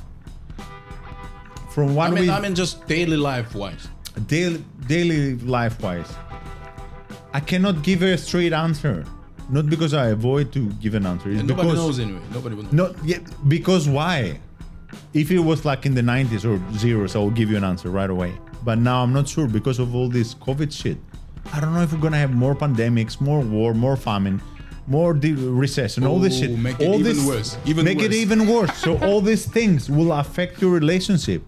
from 1.70 1.96
what 1.96 2.12
I 2.12 2.14
mean, 2.14 2.24
we 2.24 2.30
I 2.30 2.40
mean, 2.40 2.56
just 2.56 2.86
daily 2.88 3.18
life 3.18 3.54
wise. 3.56 3.88
daily, 4.28 4.64
daily 4.88 5.36
life 5.38 5.82
wise, 5.82 6.12
I 7.34 7.40
cannot 7.40 7.84
give 7.84 8.02
a 8.04 8.18
straight 8.18 8.54
answer. 8.54 9.06
Not 9.50 9.70
because 9.70 9.94
I 9.94 10.08
avoid 10.08 10.54
to 10.54 10.70
give 10.84 10.94
an 10.96 11.06
answer. 11.06 11.30
It's 11.30 11.40
And 11.42 11.50
nobody 11.50 11.70
because 11.70 11.82
knows 11.84 12.00
anyway. 12.00 12.22
Nobody 12.34 12.56
will 12.56 12.64
know. 12.64 12.88
not 12.88 13.06
yet 13.06 13.22
because 13.50 13.90
why? 13.90 14.40
If 15.14 15.32
it 15.32 15.40
was 15.40 15.66
like 15.66 15.86
in 15.86 15.94
the 15.96 16.02
90s 16.02 16.46
or 16.46 16.58
zeros, 16.78 17.16
I 17.16 17.20
will 17.20 17.32
give 17.32 17.50
you 17.52 17.58
an 17.58 17.64
answer 17.64 17.90
right 17.90 18.10
away. 18.10 18.34
But 18.64 18.78
now 18.78 19.04
I'm 19.04 19.12
not 19.12 19.28
sure 19.28 19.48
because 19.48 19.80
of 19.80 19.94
all 19.96 20.08
this 20.08 20.34
COVID 20.36 20.72
shit. 20.72 20.98
I 21.52 21.60
don't 21.60 21.74
know 21.74 21.82
if 21.82 21.92
we're 21.92 22.00
gonna 22.00 22.18
have 22.18 22.34
more 22.34 22.56
pandemics, 22.56 23.20
more 23.20 23.42
war, 23.42 23.74
more 23.74 23.98
famine, 23.98 24.42
more 24.88 25.14
de- 25.14 25.34
recession, 25.34 26.06
all 26.06 26.20
this 26.20 26.40
shit. 26.40 26.52
make 26.58 26.80
it 26.80 26.88
all 26.88 26.96
even 27.00 27.04
this, 27.16 27.26
worse, 27.26 27.58
even 27.66 27.86
make 27.86 28.02
it 28.02 28.14
even 28.14 28.48
worse. 28.48 28.76
So 28.78 28.98
all 29.00 29.22
these 29.32 29.46
things 29.46 29.90
will 29.90 30.12
affect 30.12 30.62
your 30.62 30.72
relationship. 30.72 31.42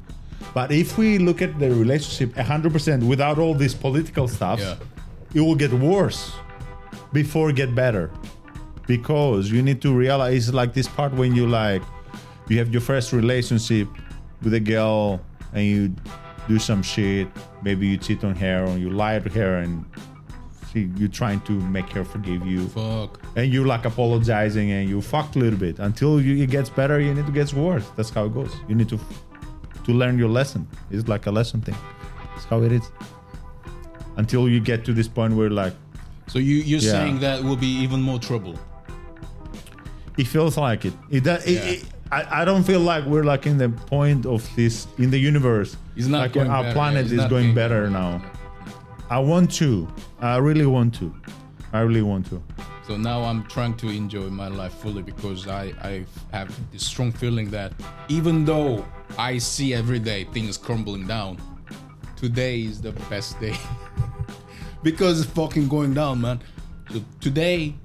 But 0.54 0.72
if 0.72 0.98
we 0.98 1.18
look 1.18 1.42
at 1.42 1.60
the 1.60 1.70
relationship 1.70 2.34
100% 2.36 3.04
without 3.08 3.38
all 3.39 3.54
this 3.54 3.74
political 3.74 4.27
stuff, 4.27 4.60
Yeah. 4.60 4.75
it 5.34 5.42
will 5.42 5.56
get 5.56 5.74
worse 5.74 6.32
before 7.12 7.50
it 7.50 7.56
get 7.58 7.75
better 7.75 8.10
because 8.88 9.51
you 9.51 9.62
need 9.62 9.82
to 9.82 9.94
realize 9.94 10.54
like 10.54 10.74
this 10.74 10.88
part 10.88 11.12
when 11.13 11.36
you 11.36 11.48
like 11.48 11.82
you 12.50 12.58
have 12.60 12.70
your 12.72 12.82
first 12.82 13.12
relationship 13.13 13.88
with 14.44 14.54
a 14.54 14.60
girl 14.60 15.20
and 15.54 15.65
you 15.65 15.94
do 16.48 16.60
some 16.60 16.84
shit 16.84 17.27
maybe 17.63 17.88
you 17.88 17.98
cheat 17.98 18.24
on 18.24 18.36
her 18.36 18.65
or 18.68 18.77
you 18.77 18.89
lie 18.92 19.18
to 19.20 19.30
her 19.30 19.58
and 19.58 19.84
she, 20.75 20.89
you're 20.98 21.08
trying 21.22 21.39
to 21.41 21.53
make 21.53 21.89
her 21.89 22.03
forgive 22.03 22.46
you 22.46 22.67
Fuck. 22.67 23.20
and 23.36 23.51
you're 23.53 23.65
like 23.65 23.86
apologizing 23.86 24.72
and 24.72 24.89
you 24.89 25.01
fucked 25.01 25.36
a 25.38 25.39
little 25.39 25.58
bit 25.58 25.79
until 25.79 26.20
you, 26.22 26.44
it 26.44 26.50
gets 26.50 26.70
better 26.70 27.00
you 27.00 27.13
need 27.13 27.25
to 27.25 27.32
get 27.32 27.53
worse 27.53 27.88
that's 27.96 28.10
how 28.10 28.25
it 28.25 28.34
goes 28.34 28.53
you 28.67 28.75
need 28.75 28.89
to 28.89 29.00
to 29.86 29.91
learn 29.94 30.17
your 30.20 30.29
lesson 30.29 30.67
it's 30.91 31.08
like 31.08 31.25
a 31.27 31.32
lesson 31.32 31.62
thing 31.62 31.75
that's 32.34 32.46
how 32.46 32.62
it 32.62 32.72
is 32.72 32.91
until 34.17 34.50
you 34.50 34.60
get 34.60 34.84
to 34.86 34.94
this 34.94 35.08
point 35.08 35.34
where 35.36 35.50
like 35.50 35.74
So 36.27 36.39
you 36.39 36.55
you're 36.55 36.79
Yeah. 36.82 36.91
saying 36.91 37.20
that 37.22 37.44
will 37.44 37.55
be 37.67 37.72
even 37.84 38.01
more 38.01 38.20
trouble? 38.20 38.55
it 40.17 40.27
feels 40.27 40.58
like 40.58 40.86
it. 40.86 40.94
It, 41.10 41.24
does, 41.24 41.46
Yeah. 41.46 41.60
it, 41.60 41.82
it 41.84 41.86
I, 42.12 42.41
I 42.41 42.46
don't 42.46 42.63
feel 42.63 42.79
like 42.79 43.03
we're 43.05 43.24
like 43.34 43.46
in 43.51 43.58
the 43.58 43.70
point 43.70 44.25
of 44.25 44.41
this 44.55 44.88
in 44.98 45.10
the 45.12 45.17
universe. 45.20 45.75
It's 45.98 46.08
not 46.08 46.20
like 46.22 46.34
going 46.34 46.50
our 46.50 46.63
better, 46.63 46.74
planet 46.74 47.03
it's 47.05 47.13
is 47.24 47.25
going 47.29 47.53
better 47.53 47.89
now. 47.89 48.22
I 49.09 49.19
want 49.19 49.51
to. 49.55 49.88
I 50.19 50.38
really 50.38 50.65
want 50.65 50.95
to. 50.95 51.13
I 51.74 51.81
really 51.81 52.01
want 52.01 52.27
to. 52.27 52.41
So 52.88 52.97
now 52.97 53.24
I'm 53.24 53.43
trying 53.45 53.75
to 53.77 53.89
enjoy 53.89 54.29
my 54.29 54.47
life 54.47 54.74
fully 54.74 55.01
because 55.01 55.47
I, 55.47 55.74
I 55.81 56.05
have 56.31 56.53
this 56.71 56.85
strong 56.85 57.12
feeling 57.12 57.50
that 57.51 57.74
even 58.07 58.45
though 58.45 58.85
I 59.17 59.38
see 59.38 59.74
every 59.74 60.00
day 60.00 60.24
things 60.25 60.57
crumbling 60.57 61.07
down, 61.07 61.38
today 62.15 62.62
is 62.62 62.81
the 62.81 62.91
best 63.09 63.39
day. 63.39 63.55
because 64.83 65.21
it's 65.21 65.29
fucking 65.31 65.67
going 65.67 65.93
down, 65.93 66.21
man. 66.21 66.39
So 66.91 67.03
today 67.19 67.75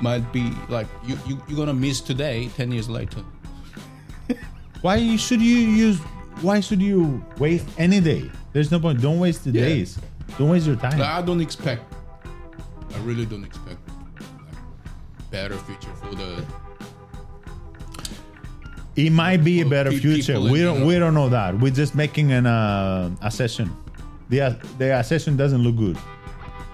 might 0.00 0.32
be 0.32 0.52
like 0.68 0.86
you, 1.06 1.16
you 1.26 1.40
you're 1.48 1.56
gonna 1.56 1.74
miss 1.74 2.00
today 2.00 2.48
ten 2.56 2.70
years 2.72 2.88
later. 2.90 3.22
Why 4.82 5.16
should 5.16 5.40
you 5.40 5.56
use? 5.56 5.98
Why 6.42 6.60
should 6.60 6.82
you 6.82 7.24
waste 7.38 7.66
any 7.78 8.00
day? 8.00 8.30
There's 8.52 8.70
no 8.70 8.80
point. 8.80 9.00
Don't 9.00 9.18
waste 9.20 9.44
the 9.44 9.50
Yeah. 9.52 9.64
days. 9.66 9.98
Don't 10.40 10.48
waste 10.48 10.66
your 10.66 10.76
time. 10.76 10.98
I 11.02 11.20
don't 11.20 11.42
expect 11.42 11.82
I 12.94 12.98
really 13.00 13.26
don't 13.26 13.44
expect 13.44 13.76
like, 14.16 15.30
better 15.30 15.58
future 15.58 15.92
for 15.96 16.14
the 16.14 16.42
It 18.96 19.10
might 19.10 19.44
be 19.44 19.60
a 19.60 19.66
better 19.66 19.90
pe- 19.90 19.98
future. 19.98 20.40
We 20.40 20.62
don't. 20.62 20.86
We 20.86 20.98
don't 20.98 21.12
know 21.12 21.28
that. 21.28 21.58
We're 21.58 21.72
just 21.82 21.94
making 21.94 22.32
an 22.32 22.46
uh, 22.46 23.10
accession. 23.20 23.70
The 24.30 24.56
the 24.78 24.98
accession 24.98 25.36
doesn't 25.36 25.62
look 25.62 25.76
good. 25.76 25.98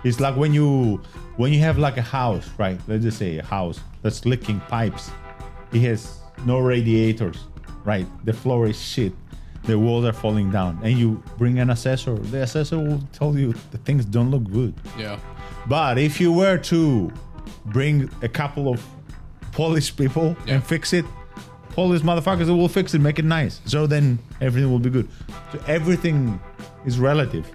It's 0.04 0.20
like 0.20 0.36
when 0.36 0.54
you 0.54 1.00
when 1.36 1.52
you 1.52 1.58
have 1.58 1.76
like 1.76 1.96
a 1.96 2.02
house, 2.02 2.48
right? 2.58 2.78
Let's 2.86 3.02
just 3.02 3.18
say 3.18 3.38
a 3.38 3.44
house 3.44 3.80
that's 4.00 4.24
leaking 4.24 4.60
pipes. 4.68 5.10
It 5.72 5.80
has 5.80 6.20
no 6.44 6.60
radiators, 6.60 7.38
right? 7.84 8.06
The 8.24 8.32
floor 8.32 8.68
is 8.68 8.80
shit. 8.80 9.12
The 9.66 9.76
walls 9.78 10.04
are 10.04 10.12
falling 10.12 10.50
down, 10.50 10.78
and 10.82 10.96
you 10.96 11.22
bring 11.38 11.58
an 11.58 11.70
assessor. 11.70 12.14
The 12.14 12.42
assessor 12.42 12.78
will 12.78 13.00
tell 13.12 13.36
you 13.36 13.52
the 13.72 13.78
things 13.78 14.04
don't 14.04 14.30
look 14.30 14.44
good. 14.50 14.74
yeah. 14.98 15.18
But 15.68 15.98
if 15.98 16.20
you 16.20 16.32
were 16.32 16.58
to 16.58 17.10
bring 17.66 18.08
a 18.22 18.28
couple 18.28 18.68
of 18.68 18.80
Polish 19.52 19.96
people 19.96 20.36
Yeah. 20.46 20.54
and 20.54 20.64
fix 20.64 20.92
it, 20.92 21.04
Polish 21.70 22.02
motherfuckers 22.02 22.48
will 22.48 22.68
fix 22.68 22.94
it, 22.94 23.00
make 23.00 23.18
it 23.18 23.24
nice. 23.24 23.60
So 23.64 23.86
then 23.88 24.18
everything 24.40 24.70
will 24.70 24.78
be 24.78 24.90
good. 24.90 25.08
So 25.52 25.58
everything 25.66 26.38
is 26.84 26.98
relative. 27.00 27.50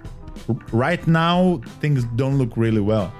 R- 0.48 0.56
Right 0.72 1.06
now, 1.06 1.60
things 1.80 2.04
don't 2.16 2.36
look 2.36 2.56
really 2.56 2.80
well, 2.82 3.10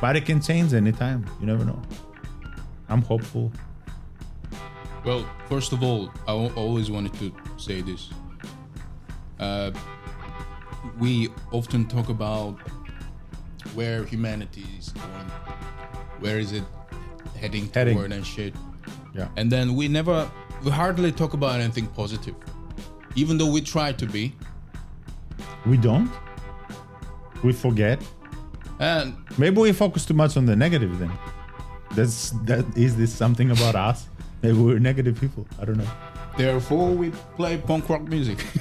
but 0.00 0.14
it 0.16 0.24
can 0.24 0.40
change 0.40 0.72
anytime. 0.72 1.26
You 1.40 1.46
never 1.46 1.64
know. 1.64 1.80
I'm 2.88 3.02
hopeful. 3.02 3.50
Well, 5.04 5.24
first 5.48 5.72
of 5.72 5.82
all, 5.82 6.10
I 6.28 6.32
always 6.32 6.90
wanted 6.90 7.14
to 7.14 7.32
say 7.56 7.80
this. 7.80 8.10
Uh, 9.38 9.70
we 10.98 11.28
often 11.52 11.86
talk 11.86 12.08
about 12.08 12.58
where 13.74 14.04
humanity 14.04 14.64
is 14.78 14.90
going, 14.90 15.26
where 16.20 16.38
is 16.38 16.52
it 16.52 16.62
heading 17.38 17.68
Heading. 17.74 17.96
toward 17.96 18.12
and 18.12 18.24
shit. 18.26 18.54
Yeah. 19.14 19.28
And 19.36 19.50
then 19.50 19.74
we 19.74 19.88
never, 19.88 20.30
we 20.64 20.70
hardly 20.70 21.12
talk 21.12 21.34
about 21.34 21.60
anything 21.60 21.86
positive, 21.88 22.34
even 23.14 23.36
though 23.38 23.50
we 23.50 23.60
try 23.60 23.92
to 23.92 24.06
be. 24.06 24.34
We 25.66 25.76
don't. 25.76 26.10
We 27.42 27.52
forget. 27.52 28.00
And 28.78 29.16
Maybe 29.38 29.60
we 29.60 29.72
focus 29.72 30.04
too 30.06 30.14
much 30.14 30.36
on 30.36 30.46
the 30.46 30.54
negative. 30.56 30.98
Then, 30.98 31.10
that's 31.94 32.30
that. 32.44 32.64
Is 32.76 32.96
this 32.96 33.12
something 33.12 33.50
about 33.50 33.74
us? 33.74 34.08
Maybe 34.42 34.58
we're 34.58 34.78
negative 34.78 35.18
people. 35.20 35.46
I 35.60 35.64
don't 35.64 35.78
know. 35.78 35.90
therefore, 36.36 36.90
we 36.90 37.10
play 37.36 37.56
punk 37.58 37.88
rock 37.88 38.02
music. 38.02 38.44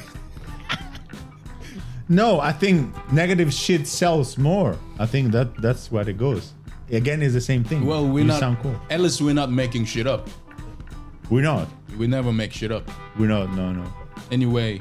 No, 2.07 2.39
I 2.39 2.51
think 2.51 2.93
negative 3.11 3.51
shit 3.53 3.87
sells 3.87 4.37
more. 4.37 4.77
I 4.99 5.05
think 5.07 5.31
that 5.31 5.55
that's 5.61 5.91
what 5.91 6.07
it 6.07 6.17
goes. 6.17 6.53
Again, 6.91 7.21
it's 7.23 7.33
the 7.33 7.41
same 7.41 7.63
thing. 7.63 7.85
well, 7.85 8.05
we're 8.07 8.19
you 8.21 8.25
not. 8.27 8.39
sound 8.39 8.59
cool. 8.61 8.79
At 8.91 8.99
least 9.01 9.21
we're 9.21 9.33
not 9.33 9.51
making 9.51 9.85
shit 9.85 10.05
up. 10.05 10.29
We're 11.31 11.41
not. 11.41 11.67
We 11.97 12.05
never 12.05 12.31
make 12.31 12.53
shit 12.53 12.71
up. 12.71 12.89
We're 13.17 13.29
not. 13.29 13.51
No, 13.55 13.71
no. 13.71 13.91
anyway, 14.31 14.79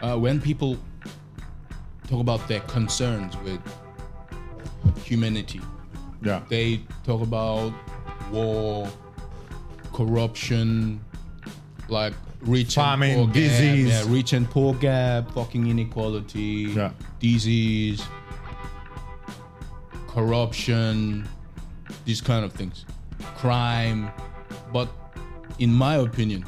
uh, 0.00 0.16
when 0.16 0.40
people 0.40 0.78
talk 2.08 2.20
about 2.20 2.48
their 2.48 2.60
concerns 2.60 3.36
with 3.44 3.60
humanity, 5.04 5.60
Yeah. 6.22 6.40
they 6.48 6.80
talk 7.04 7.20
about 7.20 7.74
war, 8.30 8.88
corruption, 9.92 11.00
like 11.88 12.14
rich 12.42 12.74
Famine, 12.74 13.10
and 13.10 13.24
poor 13.26 13.34
disease. 13.34 13.88
gap, 13.90 14.04
yeah, 14.06 14.12
rich 14.14 14.32
and 14.32 14.50
poor 14.50 14.74
gap, 14.74 15.30
fucking 15.32 15.66
inequality, 15.68 16.72
Yeah. 16.74 16.90
disease, 17.20 18.02
corruption, 20.08 21.26
these 22.04 22.20
kind 22.20 22.44
of 22.44 22.52
things, 22.52 22.84
crime. 23.36 24.10
But 24.72 24.88
in 25.58 25.72
my 25.72 25.96
opinion, 25.96 26.44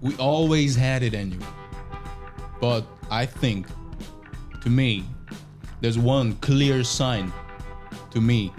we 0.00 0.14
always 0.16 0.76
had 0.76 1.02
it 1.02 1.14
anyway. 1.14 1.44
But 2.60 2.84
I 3.10 3.26
think, 3.26 3.66
to 4.62 4.70
me, 4.70 5.04
there's 5.80 5.98
one 5.98 6.34
clear 6.36 6.84
sign 6.84 7.32
to 8.10 8.20
me 8.20 8.52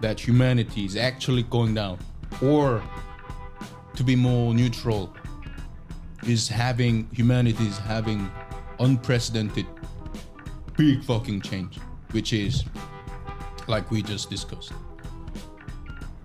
that 0.00 0.20
humanity 0.20 0.84
is 0.84 0.96
actually 0.96 1.42
going 1.44 1.74
down, 1.74 1.98
or 2.42 2.82
to 3.96 4.04
be 4.04 4.14
more 4.14 4.54
neutral, 4.54 5.12
is 6.26 6.48
having 6.48 7.08
humanity 7.12 7.66
is 7.66 7.78
having 7.78 8.30
unprecedented 8.80 9.66
big 10.76 11.02
fucking 11.04 11.40
change, 11.40 11.78
which 12.12 12.32
is 12.32 12.64
like 13.66 13.90
we 13.90 14.02
just 14.02 14.30
discussed. 14.30 14.72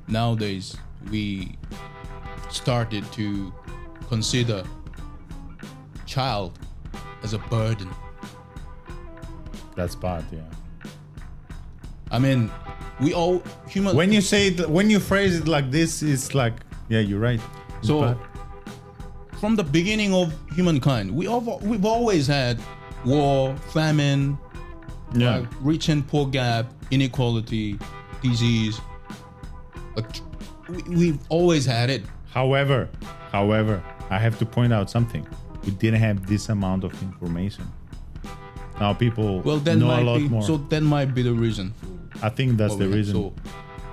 Nowadays, 0.08 0.76
we 1.12 1.58
started 2.50 3.04
to 3.14 3.54
consider 4.08 4.64
child 6.06 6.58
as 7.24 7.34
a 7.34 7.40
burden. 7.40 7.90
That's 9.76 9.96
bad. 9.96 10.24
Yeah. 10.32 10.42
I 12.12 12.20
mean, 12.20 12.52
we 13.02 13.14
all 13.14 13.42
human. 13.68 13.96
When 13.96 14.12
you 14.14 14.22
say 14.22 14.48
it, 14.50 14.70
when 14.70 14.90
you 14.90 15.00
phrase 15.00 15.36
it 15.38 15.48
like 15.48 15.72
this, 15.72 16.04
it's 16.04 16.36
like, 16.36 16.54
yeah, 16.90 17.00
you're 17.00 17.20
right. 17.20 17.42
It's 17.80 17.88
So, 17.88 18.02
bad. 18.02 18.18
From 19.44 19.58
the 19.58 19.64
beginning 19.64 20.14
of 20.14 20.34
humankind, 20.56 21.14
we 21.14 21.28
all, 21.28 21.42
we've 21.64 21.84
always 21.84 22.26
had 22.28 22.58
war, 23.04 23.54
famine, 23.74 24.38
yeah, 25.14 25.40
like 25.40 25.50
rich 25.60 25.90
and 25.90 26.08
poor 26.08 26.26
gap, 26.26 26.66
inequality, 26.92 27.78
disease. 28.22 28.80
Like, 29.98 30.06
we, 30.70 30.96
we've 30.96 31.20
always 31.28 31.66
had 31.66 31.90
it. 31.90 32.04
However, 32.32 32.88
however, 33.34 33.84
I 34.10 34.18
have 34.18 34.40
to 34.40 34.46
point 34.46 34.72
out 34.72 34.90
something. 34.90 35.28
we 35.66 35.72
didn't 35.72 36.00
have 36.00 36.26
this 36.26 36.48
amount 36.48 36.86
of 36.86 36.94
information. 37.04 37.70
Now 38.80 38.94
people 38.94 39.42
Well, 39.42 39.58
then 39.58 39.80
know 39.80 39.88
a 39.88 40.00
lot 40.00 40.20
be 40.20 40.30
more. 40.30 40.42
so. 40.42 40.56
That 40.56 40.84
might 40.84 41.14
be 41.14 41.22
the 41.22 41.34
reason. 41.34 41.74
I 42.22 42.30
think 42.30 42.56
that's 42.56 42.76
oh, 42.76 42.78
the 42.78 42.88
reason. 42.88 43.16
So, 43.16 43.34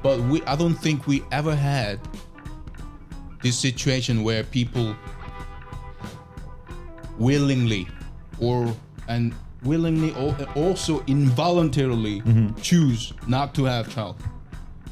but 0.01 0.21
we, 0.21 0.45
I 0.45 0.55
don't 0.55 0.77
think 0.77 1.09
we 1.09 1.25
ever 1.33 1.57
had 1.57 1.99
this 3.43 3.59
situation 3.59 4.23
where 4.23 4.45
people 4.45 4.95
willingly 7.21 7.87
or 8.41 8.75
and 9.09 9.33
willingly 9.63 10.13
or 10.15 10.35
also 10.57 11.05
involuntarily 11.07 12.21
Mm-hmm. 12.23 12.61
choose 12.61 13.13
not 13.29 13.55
to 13.55 13.65
have 13.65 13.89
child 13.95 14.17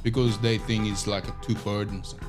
because 0.04 0.38
they 0.38 0.58
think 0.58 0.86
it's 0.86 1.06
like 1.06 1.26
a 1.26 1.34
too 1.42 1.54
burdensome. 1.64 2.20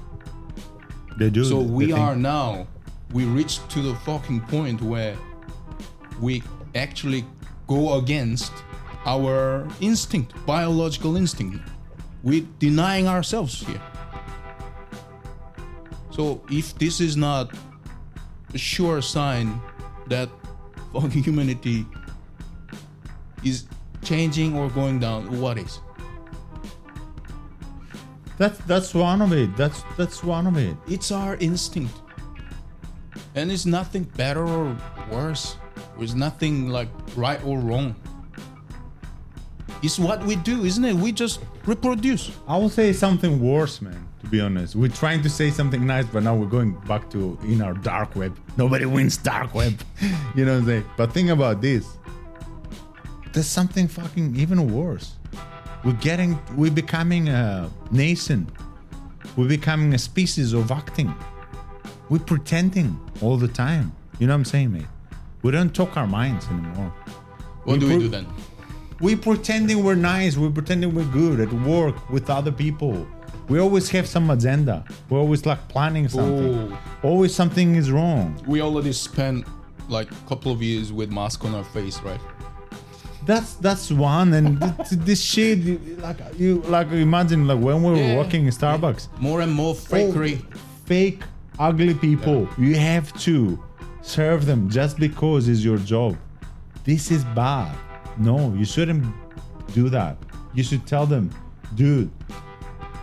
they 1.18 1.30
do. 1.30 1.44
So 1.44 1.60
we 1.60 1.92
are 1.92 2.16
now, 2.16 2.66
we 3.14 3.26
reached 3.26 3.70
to 3.72 3.82
the 3.82 3.94
fucking 4.08 4.42
point 4.48 4.82
where 4.82 5.16
we 6.22 6.42
actually 6.76 7.26
go 7.68 7.98
against 8.00 8.54
our 9.06 9.68
instinct, 9.82 10.34
biological 10.46 11.18
instinct. 11.18 11.60
We're 12.24 12.46
denying 12.60 13.08
ourselves 13.08 13.62
here. 13.68 13.82
So 16.12 16.42
if 16.50 16.78
this 16.78 17.00
is 17.00 17.16
not 17.16 17.54
a 18.54 18.58
sure 18.58 19.02
sign 19.02 19.62
that 20.10 20.30
fucking 20.94 21.24
humanity 21.24 21.86
is 23.44 23.66
changing 24.04 24.58
or 24.58 24.70
going 24.70 25.00
down, 25.00 25.40
what 25.40 25.58
is? 25.58 25.80
That's 28.38 28.58
that's 28.60 28.94
one 28.94 29.22
of 29.22 29.34
it. 29.34 29.56
That's 29.58 29.84
that's 29.98 30.24
one 30.24 30.48
of 30.48 30.58
it. 30.58 30.76
It's 30.88 31.12
our 31.12 31.36
instinct. 31.38 31.94
And 33.36 33.52
it's 33.52 33.66
nothing 33.66 34.04
better 34.04 34.46
or 34.46 34.76
worse. 35.12 35.58
There's 35.98 36.16
nothing 36.16 36.70
like 36.70 36.88
right 37.16 37.44
or 37.46 37.60
wrong. 37.60 37.96
It's 39.84 40.00
what 40.00 40.26
we 40.26 40.36
do, 40.38 40.66
isn't 40.66 40.84
it? 40.84 40.96
We 40.96 41.12
just 41.12 41.42
reproduce. 41.66 42.32
I 42.48 42.58
will 42.58 42.70
say 42.70 42.92
something 42.94 43.40
worse, 43.40 43.82
man. 43.82 44.09
Be 44.30 44.42
honest, 44.42 44.76
we're 44.76 44.90
trying 44.90 45.24
to 45.24 45.30
say 45.30 45.50
something 45.50 45.88
nice, 45.88 46.06
but 46.06 46.22
now 46.24 46.36
we're 46.36 46.46
going 46.46 46.74
back 46.82 47.10
to 47.12 47.38
in 47.44 47.62
our 47.62 47.74
dark 47.74 48.16
web. 48.16 48.38
Nobody 48.58 48.86
wins 48.86 49.18
dark 49.18 49.56
web. 49.56 49.74
you 50.36 50.46
know 50.46 50.54
what 50.54 50.60
I'm 50.60 50.66
saying? 50.66 50.86
But 50.98 51.14
think 51.14 51.30
about 51.30 51.62
this. 51.62 51.98
There's 53.34 53.48
something 53.48 53.88
fucking 53.88 54.36
even 54.36 54.72
worse. 54.72 55.16
We're 55.84 55.94
getting, 55.94 56.38
we're 56.56 56.72
becoming 56.72 57.30
a 57.30 57.72
nation. 57.92 58.52
We're 59.36 59.48
becoming 59.48 59.94
a 59.94 59.98
species 59.98 60.54
of 60.54 60.72
acting. 60.72 61.14
We're 62.10 62.20
pretending 62.20 63.00
all 63.22 63.38
the 63.38 63.48
time. 63.48 63.94
You 64.20 64.28
know 64.28 64.34
what 64.34 64.40
I'm 64.40 64.46
saying, 64.46 64.74
mate? 64.74 64.88
We 65.42 65.52
don't 65.52 65.74
talk 65.74 65.96
our 65.96 66.08
minds 66.08 66.46
anymore. 66.48 66.94
What 67.64 67.80
do 67.80 67.88
we 67.88 68.00
do 68.00 68.10
then? 68.10 68.28
We're 69.00 69.18
pretending 69.18 69.84
we're 69.84 69.96
nice 69.96 70.36
we're 70.36 70.50
pretending 70.50 70.94
we're 70.94 71.06
good 71.06 71.40
at 71.40 71.54
work 71.54 72.10
with 72.10 72.30
other 72.30 72.52
people 72.52 73.08
we 73.48 73.60
always 73.60 73.90
have 73.90 74.08
some 74.08 74.30
agenda. 74.30 74.84
We're 75.10 75.20
always 75.20 75.46
like 75.46 75.68
planning 75.70 76.08
something. 76.10 76.78
Always 77.04 77.34
something 77.34 77.76
is 77.76 77.92
wrong. 77.92 78.42
We 78.48 78.62
already 78.62 78.94
spent 78.94 79.46
like 79.88 80.12
a 80.12 80.16
couple 80.28 80.52
of 80.52 80.62
years 80.62 80.94
with 80.94 81.12
mask 81.12 81.46
on 81.46 81.56
our 81.56 81.64
face, 81.64 82.00
right? 82.02 82.20
that's 83.26 83.56
that's 83.56 83.92
one 83.92 84.34
and 84.34 84.60
th- 84.62 84.90
th- 84.90 85.02
this 85.02 85.22
shit 85.22 85.60
you- 85.60 85.98
like 86.02 86.18
you 86.38 86.62
like 86.62 86.90
imagine 86.92 87.46
like 87.48 87.60
when 87.60 87.84
we 87.84 87.92
were 87.92 87.98
Yeah. 87.98 88.18
working 88.18 88.46
in 88.46 88.52
starbucks. 88.52 89.08
More 89.20 89.42
and 89.42 89.52
more 89.54 89.74
fakery. 89.76 90.42
fake 90.86 91.22
ugly 91.60 91.94
people. 91.94 92.48
You 92.58 92.76
have 92.78 93.12
to 93.24 93.62
serve 94.02 94.46
them 94.46 94.70
just 94.70 94.98
because 94.98 95.48
it's 95.48 95.64
your 95.64 95.78
job. 95.78 96.18
This 96.86 97.12
is 97.12 97.24
bad. 97.36 97.76
No 98.18 98.54
you 98.58 98.66
shouldn't 98.66 99.06
do 99.74 99.90
that. 99.90 100.18
You 100.56 100.64
should 100.64 100.88
tell 100.88 101.06
them 101.06 101.30
dude 101.76 102.10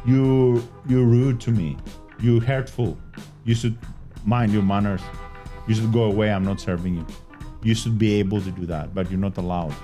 you 0.06 0.62
you're 0.88 1.04
rude 1.04 1.40
to 1.40 1.50
me 1.50 1.76
you're 2.20 2.40
hurtful 2.40 2.96
you 3.44 3.54
should 3.54 3.76
mind 4.24 4.52
your 4.52 4.62
manners 4.62 5.00
you 5.66 5.74
should 5.74 5.92
go 5.92 6.04
away 6.04 6.30
i'm 6.32 6.44
not 6.44 6.60
serving 6.60 6.94
you 6.96 7.06
you 7.62 7.74
should 7.74 7.98
be 7.98 8.14
able 8.14 8.40
to 8.40 8.50
do 8.50 8.66
that 8.66 8.94
but 8.94 9.10
you're 9.10 9.20
not 9.20 9.36
allowed 9.38 9.74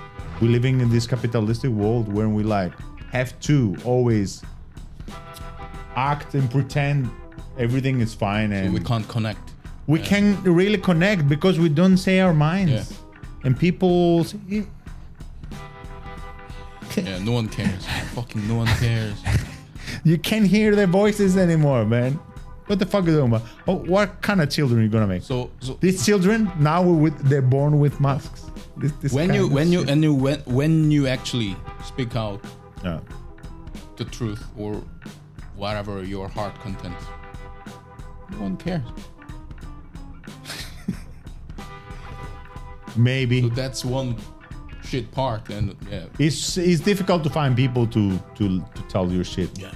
we're 0.41 0.49
living 0.51 0.79
in 0.81 0.89
this 0.89 1.05
capitalistic 1.07 1.69
world 1.69 2.11
where 2.11 2.29
we 2.29 2.43
like 2.43 2.71
have 3.11 3.37
to 3.39 3.75
always 3.85 4.41
act 5.95 6.33
and 6.33 6.49
pretend 6.49 7.09
everything 7.59 8.01
is 8.01 8.13
fine 8.13 8.51
and 8.51 8.73
We 8.73 8.79
can't 8.79 9.07
connect. 9.07 9.51
we 9.85 9.99
can 9.99 10.41
really 10.43 10.77
connect 10.79 11.27
because 11.29 11.59
we 11.59 11.69
don't 11.69 11.97
say 11.97 12.19
our 12.19 12.33
minds 12.33 12.71
Yeah. 12.71 12.83
and 13.45 13.57
people 13.59 14.23
say, 14.23 14.37
Yeah, 16.95 17.19
no 17.19 17.31
one 17.33 17.47
cares. 17.49 17.85
Fucking 18.15 18.47
no 18.47 18.55
one 18.55 18.67
cares. 18.79 19.17
You 20.03 20.17
can't 20.17 20.47
hear 20.47 20.75
their 20.75 20.87
voices 20.87 21.37
anymore 21.37 21.85
man 21.85 22.19
what 22.67 22.79
the 22.79 22.85
fuck 22.85 23.03
are 23.03 23.09
you 23.09 23.17
doing 23.17 23.27
about? 23.27 23.41
Oh, 23.67 23.75
what 23.75 24.21
kind 24.21 24.41
of 24.41 24.49
children 24.49 24.79
are 24.79 24.83
you 24.83 24.89
gonna 24.89 25.05
make 25.05 25.21
So, 25.21 25.51
so 25.59 25.73
these 25.81 26.05
children 26.05 26.49
now 26.59 26.81
with 26.81 27.17
they're 27.27 27.41
born 27.41 27.77
with 27.77 27.99
masks 27.99 28.45
this, 28.77 28.91
this 28.93 29.13
when 29.13 29.33
you 29.33 29.47
when 29.47 29.71
you 29.71 29.81
shit. 29.81 29.89
and 29.89 30.03
you 30.03 30.13
when 30.13 30.39
when 30.41 30.89
you 30.89 31.07
actually 31.07 31.55
speak 31.83 32.15
out 32.15 32.43
yeah. 32.83 32.99
the 33.97 34.05
truth 34.05 34.43
or 34.57 34.81
whatever 35.55 36.03
your 36.03 36.27
heart 36.27 36.59
content, 36.61 36.95
no 38.31 38.37
one 38.41 38.57
cares. 38.57 38.81
maybe 42.95 43.41
So 43.41 43.49
that's 43.49 43.85
one 43.85 44.15
shit 44.83 45.11
part, 45.11 45.49
and 45.49 45.75
yeah, 45.91 46.05
it's 46.17 46.57
it's 46.57 46.81
difficult 46.81 47.23
to 47.23 47.29
find 47.29 47.55
people 47.55 47.85
to 47.87 48.17
to 48.35 48.59
to 48.59 48.81
tell 48.89 49.11
your 49.11 49.23
shit 49.23 49.57
yeah, 49.59 49.71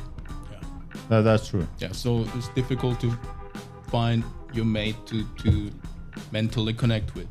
that's 1.09 1.47
true 1.49 1.67
yeah. 1.79 1.91
So 1.91 2.25
it's 2.35 2.49
difficult 2.49 2.99
to 3.01 3.11
find 3.91 4.23
your 4.53 4.65
mate 4.65 4.95
to 5.07 5.23
to 5.43 5.71
mentally 6.31 6.73
connect 6.73 7.15
with, 7.15 7.27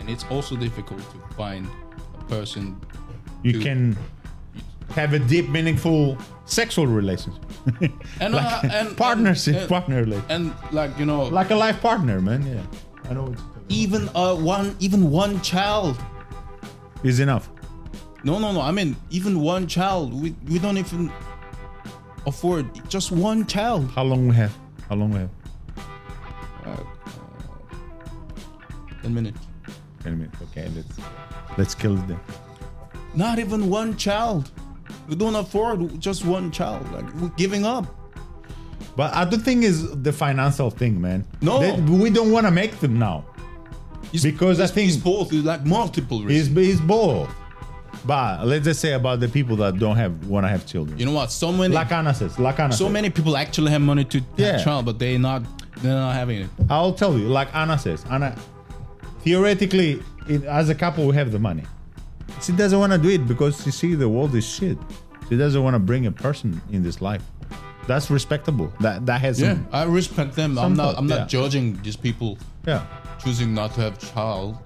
and 0.00 0.08
it's 0.08 0.24
also 0.30 0.56
difficult 0.56 1.00
to 1.00 1.18
find 1.36 1.66
a 2.20 2.24
person. 2.24 2.76
you 3.42 3.52
to- 3.52 3.60
can 3.62 3.96
have 4.96 5.12
a 5.12 5.18
deep 5.18 5.48
meaningful 5.50 6.16
sexual 6.46 6.86
relationship 6.86 7.44
and 8.20 8.34
like 8.34 8.64
uh, 8.64 8.68
and 8.78 8.96
partnership 8.96 9.54
and, 9.56 9.68
partner 9.68 9.96
relationship. 10.02 10.30
and 10.30 10.52
like 10.72 10.90
you 10.98 11.04
know, 11.06 11.24
like 11.24 11.50
a 11.50 11.54
life 11.54 11.78
partner 11.80 12.20
man 12.20 12.40
yeah 12.46 12.62
i 13.10 13.14
know 13.14 13.24
what 13.24 13.30
you're 13.30 13.36
talking 13.36 13.62
about. 13.62 13.70
even 13.82 14.08
uh 14.14 14.34
one 14.34 14.74
even 14.80 15.10
one 15.10 15.40
child 15.42 15.96
is 17.04 17.20
enough 17.20 17.46
No, 18.24 18.38
no, 18.40 18.50
no. 18.52 18.60
I 18.60 18.72
mean, 18.72 18.96
even 19.10 19.34
one 19.54 19.64
child. 19.68 20.06
We 20.22 20.34
we 20.50 20.58
don't 20.58 20.76
even 20.84 21.06
afford 22.28 22.64
just 22.88 23.10
one 23.12 23.46
child. 23.46 23.82
how 23.96 24.04
long 24.04 24.28
we 24.28 24.34
have 24.34 24.54
how 24.88 24.96
long 24.96 25.10
we 25.10 25.18
have 25.18 25.30
uh, 26.66 26.84
Ten 29.02 29.14
minutes. 29.14 29.38
10 30.02 30.18
minutes 30.18 30.36
okay 30.42 30.68
let's 30.76 30.94
let's 31.58 31.74
kill 31.74 31.96
it 31.98 32.06
then 32.08 32.20
Not 33.14 33.38
even 33.38 33.68
one 33.70 33.96
child. 33.96 34.50
We 35.08 35.14
don't 35.16 35.34
afford 35.34 35.98
just 36.00 36.24
one 36.24 36.50
child. 36.50 36.82
Like 36.92 37.08
we're 37.20 37.34
giving 37.44 37.64
up. 37.64 37.86
but 38.96 39.08
i 39.20 39.24
don't 39.30 39.44
think 39.48 39.64
is 39.64 39.78
the 40.08 40.12
financial 40.12 40.70
thing 40.80 40.94
man 41.00 41.24
No. 41.40 41.54
They- 41.60 41.80
we 42.04 42.10
don't 42.10 42.32
want 42.36 42.46
to 42.46 42.54
make 42.62 42.72
them 42.84 42.94
now 42.98 43.24
It's, 44.12 44.22
Because 44.24 44.58
I 44.60 44.66
think- 44.74 44.88
it's 44.90 45.02
both. 45.12 45.32
It's 45.32 45.44
like 45.52 45.64
multiple 45.78 46.18
it's, 46.22 46.28
reasons. 46.30 46.58
it's 46.72 46.80
both 46.96 47.28
but 48.06 48.46
let's 48.46 48.64
just 48.64 48.80
say 48.80 48.92
about 48.92 49.20
the 49.20 49.28
people 49.28 49.56
that 49.56 49.78
don't 49.78 49.96
have 49.96 50.26
want 50.26 50.44
to 50.44 50.48
have 50.48 50.64
children 50.66 50.98
You 50.98 51.06
know 51.06 51.12
what? 51.12 51.30
So 51.32 51.52
many, 51.52 51.74
like 51.74 51.90
Anna 51.92 52.14
says 52.14 52.38
like 52.38 52.58
Anna 52.60 52.72
so 52.72 52.84
says. 52.84 52.92
many 52.92 53.10
people 53.10 53.36
actually 53.36 53.70
have 53.72 53.82
money 53.82 54.04
to 54.04 54.20
Yeah. 54.36 54.52
have 54.52 54.64
child, 54.64 54.84
but 54.86 54.98
they're 54.98 55.18
not. 55.18 55.42
They're 55.82 55.94
not 55.94 56.14
having 56.14 56.40
it. 56.42 56.50
I'll 56.68 56.92
tell 56.92 57.16
you, 57.16 57.28
like 57.28 57.54
Anna 57.54 57.78
says, 57.78 58.04
Anna, 58.10 58.34
theoretically, 59.20 60.02
it, 60.28 60.44
as 60.44 60.68
a 60.68 60.74
couple, 60.74 61.06
we 61.06 61.14
have 61.14 61.32
the 61.32 61.38
money. 61.38 61.62
She 62.42 62.52
doesn't 62.52 62.78
want 62.78 62.92
to 62.92 62.98
do 62.98 63.08
it 63.08 63.26
because 63.26 63.62
she 63.62 63.70
see 63.70 63.94
the 63.94 64.08
world 64.08 64.34
is 64.34 64.46
shit. 64.46 64.78
She 65.28 65.36
doesn't 65.36 65.62
want 65.62 65.74
to 65.74 65.78
bring 65.78 66.06
a 66.06 66.12
person 66.12 66.60
in 66.70 66.82
this 66.82 67.00
life. 67.00 67.22
That's 67.86 68.10
respectable. 68.10 68.72
That 68.80 69.06
that 69.06 69.20
has 69.20 69.40
Yeah, 69.40 69.54
some, 69.54 69.68
I 69.72 69.84
respect 69.84 70.34
them. 70.36 70.58
I'm 70.58 70.74
not. 70.74 70.96
I'm 70.98 71.06
not 71.06 71.20
yeah. 71.20 71.26
judging 71.26 71.80
these 71.82 71.96
people 71.96 72.38
yeah. 72.66 72.84
choosing 73.22 73.54
not 73.54 73.74
to 73.74 73.80
have 73.80 73.98
child 73.98 74.58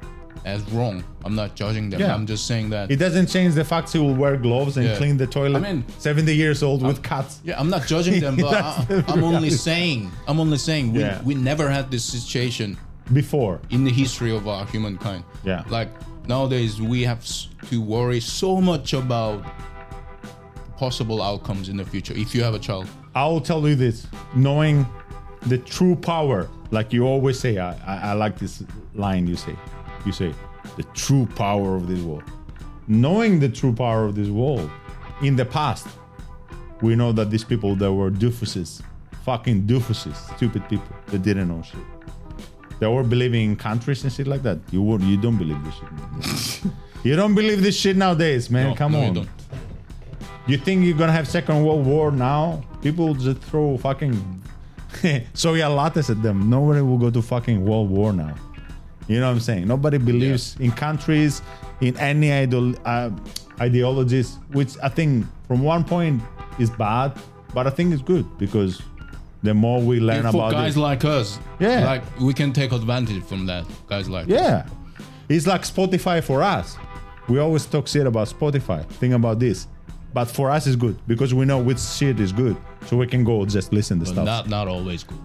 as 0.45 0.63
wrong. 0.73 1.05
I'm 1.25 1.35
not 1.35 1.55
judging 1.55 1.91
them. 1.91 2.01
Yeah. 2.01 2.15
I'm 2.15 2.27
just 2.27 2.47
saying 2.47 2.71
that. 2.71 2.91
It 2.91 2.97
doesn't 2.97 3.27
change 3.29 3.55
the 3.55 3.65
fact 3.65 3.93
he 3.93 3.99
will 3.99 4.15
wear 4.15 4.37
gloves 4.37 4.77
and 4.77 4.87
Yeah. 4.87 4.97
clean 4.97 5.17
the 5.17 5.27
toilet. 5.27 5.59
I 5.65 5.73
mean- 5.73 5.85
70 5.99 6.35
years 6.35 6.63
old 6.63 6.83
with 6.83 7.03
cats. 7.03 7.41
Yeah, 7.45 7.61
I'm 7.61 7.71
not 7.71 7.87
judging 7.87 8.21
them, 8.21 8.37
but 8.47 8.55
I, 8.55 9.05
I'm 9.09 9.23
only 9.25 9.51
saying, 9.51 10.11
I'm 10.27 10.41
only 10.41 10.59
saying, 10.59 10.93
we, 10.93 11.01
Yeah. 11.01 11.23
we 11.23 11.35
never 11.35 11.71
had 11.71 11.91
this 11.91 12.05
situation 12.05 12.77
Before, 13.13 13.61
in 13.71 13.85
the 13.85 13.91
history 13.93 14.35
of 14.35 14.47
our 14.49 14.65
humankind. 14.67 15.25
Yeah. 15.45 15.65
Like 15.69 15.89
nowadays, 16.29 16.81
we 16.81 17.03
have 17.05 17.25
to 17.71 17.81
worry 17.81 18.21
so 18.21 18.61
much 18.61 18.93
about 18.95 19.45
possible 20.77 21.23
outcomes 21.23 21.69
in 21.69 21.77
the 21.77 21.85
future 21.85 22.15
if 22.17 22.35
you 22.35 22.43
have 22.43 22.55
a 22.55 22.59
child. 22.59 22.87
I 23.15 23.27
will 23.27 23.41
tell 23.41 23.69
you 23.69 23.75
this: 23.75 24.07
knowing 24.35 24.87
the 25.47 25.59
true 25.59 25.95
power 25.97 26.49
like 26.71 26.93
you 26.93 27.05
always 27.05 27.39
say. 27.39 27.59
I, 27.59 27.73
I, 27.87 28.11
I 28.11 28.13
like 28.15 28.39
this 28.39 28.63
line 28.95 29.27
you 29.27 29.37
say. 29.37 29.55
You 30.05 30.13
say 30.13 30.35
the 30.77 30.83
true 30.95 31.27
power 31.37 31.77
of 31.77 31.87
this 31.89 32.01
world. 32.01 32.25
Knowing 32.89 33.39
the 33.41 33.49
true 33.49 33.73
power 33.73 34.05
of 34.05 34.15
this 34.15 34.29
world, 34.29 34.71
in 35.23 35.37
the 35.37 35.45
past, 35.45 35.87
we 36.81 36.97
know 36.97 37.13
that 37.13 37.31
these 37.31 37.45
people 37.45 37.77
that 37.77 37.93
were 37.93 38.11
doofuses, 38.11 38.83
fucking 39.25 39.63
doofuses, 39.63 40.17
stupid 40.37 40.69
people 40.69 40.95
that 41.07 41.23
didn't 41.23 41.49
know 41.49 41.63
shit. 41.63 41.79
They 42.81 42.89
were 42.89 43.05
believing 43.05 43.51
in 43.51 43.57
countries 43.57 44.03
and 44.03 44.13
shit 44.13 44.27
like 44.27 44.43
that. 44.43 44.59
You 44.73 44.83
would, 44.83 45.03
you 45.03 45.17
don't 45.17 45.39
believe 45.39 45.59
this 45.65 45.75
shit. 46.55 46.73
you 47.05 47.15
don't 47.15 47.35
believe 47.35 47.63
this 47.63 47.77
shit 47.79 47.97
nowadays, 47.97 48.51
man. 48.51 48.71
No, 48.71 48.75
Come 48.75 48.93
no, 48.93 49.01
you 49.03 49.07
on. 49.09 49.15
don't. 49.15 49.29
You 50.49 50.59
think 50.59 50.85
you're 50.85 50.99
gonna 50.99 51.13
have 51.13 51.29
Second 51.29 51.65
World 51.65 51.87
War 51.87 52.11
now? 52.11 52.65
People 52.83 53.15
just 53.15 53.41
throw 53.43 53.77
fucking 53.79 54.13
soya 55.35 55.71
lattes 55.71 56.11
at 56.11 56.21
them. 56.21 56.51
Nobody 56.51 56.81
will 56.81 56.99
go 56.99 57.11
to 57.11 57.23
fucking 57.23 57.65
World 57.65 57.89
War 57.91 58.13
now. 58.13 58.35
You 59.09 59.21
know 59.21 59.27
what 59.27 59.33
I'm 59.35 59.41
saying? 59.41 59.67
Nobody 59.67 59.99
believes 59.99 60.57
in 60.61 60.71
countries, 60.73 61.43
in 61.81 61.97
any 61.99 62.33
idol, 62.33 62.75
uh, 62.85 63.11
ideologies, 63.61 64.39
which 64.53 64.77
I 64.83 64.89
think 64.89 65.27
from 65.49 65.63
one 65.63 65.85
point 65.85 66.23
is 66.59 66.71
bad, 66.71 67.13
but 67.55 67.67
I 67.67 67.71
think 67.71 67.93
it's 67.93 68.03
good 68.03 68.27
because 68.39 68.81
the 69.43 69.55
more 69.55 69.81
we 69.81 69.99
learn 70.01 70.23
for 70.23 70.29
about 70.29 70.53
guys 70.53 70.77
it, 70.77 70.81
like 70.81 71.05
us, 71.05 71.39
Yeah. 71.59 71.85
like 71.85 72.03
we 72.21 72.33
can 72.33 72.53
take 72.53 72.73
advantage 72.73 73.23
from 73.25 73.47
that. 73.47 73.65
Guys 73.89 74.09
like 74.09 74.27
us. 74.27 74.31
Yeah. 74.31 74.67
It's 75.29 75.47
like 75.47 75.63
Spotify 75.63 76.23
for 76.23 76.43
us. 76.43 76.77
We 77.29 77.39
always 77.39 77.67
talk 77.67 77.89
shit 77.89 78.07
about 78.07 78.29
Spotify. 78.29 78.85
Think 78.87 79.15
about 79.15 79.39
this. 79.39 79.67
But 80.15 80.27
for 80.27 80.51
us 80.51 80.67
it's 80.67 80.77
good 80.77 80.97
because 81.07 81.33
we 81.35 81.45
know 81.45 81.59
which 81.59 81.81
shit 81.81 82.21
is 82.21 82.33
good. 82.33 82.57
So 82.87 82.97
we 82.99 83.07
can 83.07 83.25
go 83.25 83.45
just 83.47 83.73
listen 83.73 83.99
to 84.01 84.05
but 84.05 84.13
stuff. 84.13 84.25
not 84.27 84.49
not 84.49 84.69
always 84.69 85.03
good. 85.03 85.19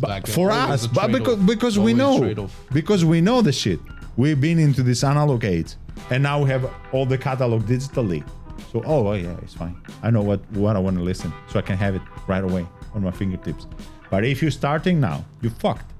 But 0.00 0.10
like 0.10 0.26
for 0.26 0.50
us, 0.50 0.86
but 0.86 1.12
because 1.12 1.36
because 1.36 1.78
we 1.78 1.94
know 1.94 2.48
because 2.72 3.04
we 3.04 3.20
know 3.20 3.42
the 3.42 3.52
shit. 3.52 3.80
We've 4.16 4.40
been 4.40 4.58
into 4.58 4.82
this 4.82 5.02
analog 5.02 5.44
age, 5.44 5.74
and 6.10 6.22
now 6.22 6.42
we 6.42 6.50
have 6.50 6.70
all 6.92 7.06
the 7.06 7.18
catalog 7.18 7.62
digitally. 7.62 8.24
So 8.70 8.82
oh, 8.84 9.08
oh 9.08 9.12
yeah, 9.14 9.36
it's 9.42 9.54
fine. 9.54 9.76
I 10.02 10.10
know 10.10 10.22
what 10.22 10.40
what 10.52 10.76
I 10.76 10.78
want 10.78 10.96
to 10.98 11.02
listen, 11.02 11.32
so 11.50 11.58
I 11.58 11.62
can 11.62 11.76
have 11.76 11.94
it 11.94 12.02
right 12.26 12.44
away 12.44 12.66
on 12.94 13.02
my 13.02 13.10
fingertips. 13.10 13.66
But 14.10 14.24
if 14.24 14.42
you're 14.42 14.50
starting 14.50 15.00
now, 15.00 15.24
you're 15.42 15.52
fucked 15.52 15.92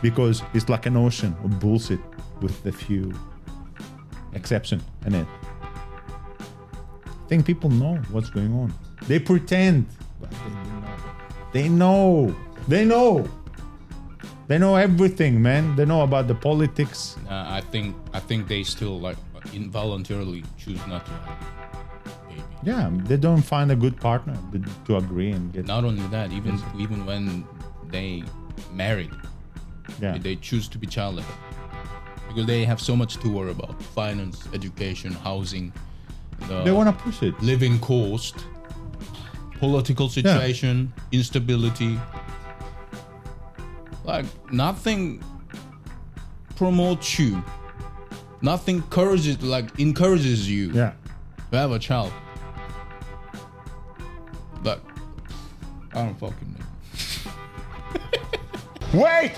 because 0.00 0.42
it's 0.54 0.68
like 0.68 0.86
an 0.86 0.96
ocean 0.96 1.36
of 1.44 1.60
bullshit 1.60 2.00
with 2.40 2.64
a 2.66 2.72
few 2.72 3.12
exception 4.34 4.82
in 5.06 5.14
it. 5.14 5.26
I 7.06 7.28
think 7.28 7.46
people 7.46 7.70
know 7.70 7.96
what's 8.10 8.30
going 8.30 8.52
on. 8.52 8.74
They 9.06 9.18
pretend, 9.18 9.86
but 10.20 10.30
they 10.30 10.48
know. 10.48 10.94
They 11.52 11.68
know. 11.68 12.36
They 12.68 12.84
know. 12.84 13.28
They 14.48 14.58
know 14.58 14.76
everything, 14.76 15.40
man. 15.40 15.76
They 15.76 15.84
know 15.84 16.02
about 16.02 16.28
the 16.28 16.34
politics. 16.34 17.16
Uh, 17.28 17.44
I 17.48 17.60
think 17.60 17.96
I 18.12 18.20
think 18.20 18.48
they 18.48 18.62
still 18.64 19.00
like 19.00 19.16
involuntarily 19.52 20.44
choose 20.58 20.84
not 20.86 21.04
to 21.06 21.12
have 21.12 21.38
baby. 22.28 22.42
Yeah, 22.62 22.90
they 23.08 23.16
don't 23.16 23.42
find 23.42 23.70
a 23.72 23.76
good 23.76 23.98
partner 24.00 24.36
to 24.86 24.96
agree 24.96 25.30
and 25.32 25.52
get. 25.52 25.66
Not 25.66 25.84
only 25.84 26.06
that, 26.08 26.32
even 26.32 26.60
even 26.78 27.06
when 27.06 27.44
they 27.90 28.24
married, 28.72 29.10
Yeah, 30.00 30.18
they 30.18 30.36
choose 30.36 30.68
to 30.68 30.78
be 30.78 30.86
childless 30.86 31.26
because 32.28 32.46
they 32.46 32.64
have 32.64 32.80
so 32.80 32.94
much 32.96 33.16
to 33.18 33.28
worry 33.28 33.50
about: 33.50 33.80
finance, 33.94 34.46
education, 34.52 35.12
housing, 35.12 35.72
the 36.48 36.62
they 36.62 36.72
want 36.72 36.88
to 36.90 37.04
push 37.04 37.22
it. 37.22 37.34
living 37.42 37.78
cost, 37.80 38.36
political 39.58 40.08
situation, 40.08 40.92
instability. 41.12 41.98
Like 44.04 44.26
nothing 44.52 45.22
promotes 46.56 47.18
you. 47.18 47.42
Nothing 48.40 48.76
encourages 48.76 49.40
like 49.42 49.78
encourages 49.78 50.50
you 50.50 50.70
Yeah, 50.72 50.92
to 51.50 51.56
have 51.56 51.70
a 51.70 51.78
child. 51.78 52.12
Like 54.64 54.80
I 55.94 56.04
don't 56.04 56.18
fucking 56.18 56.56
know. 56.58 56.64
Wait! 59.00 59.32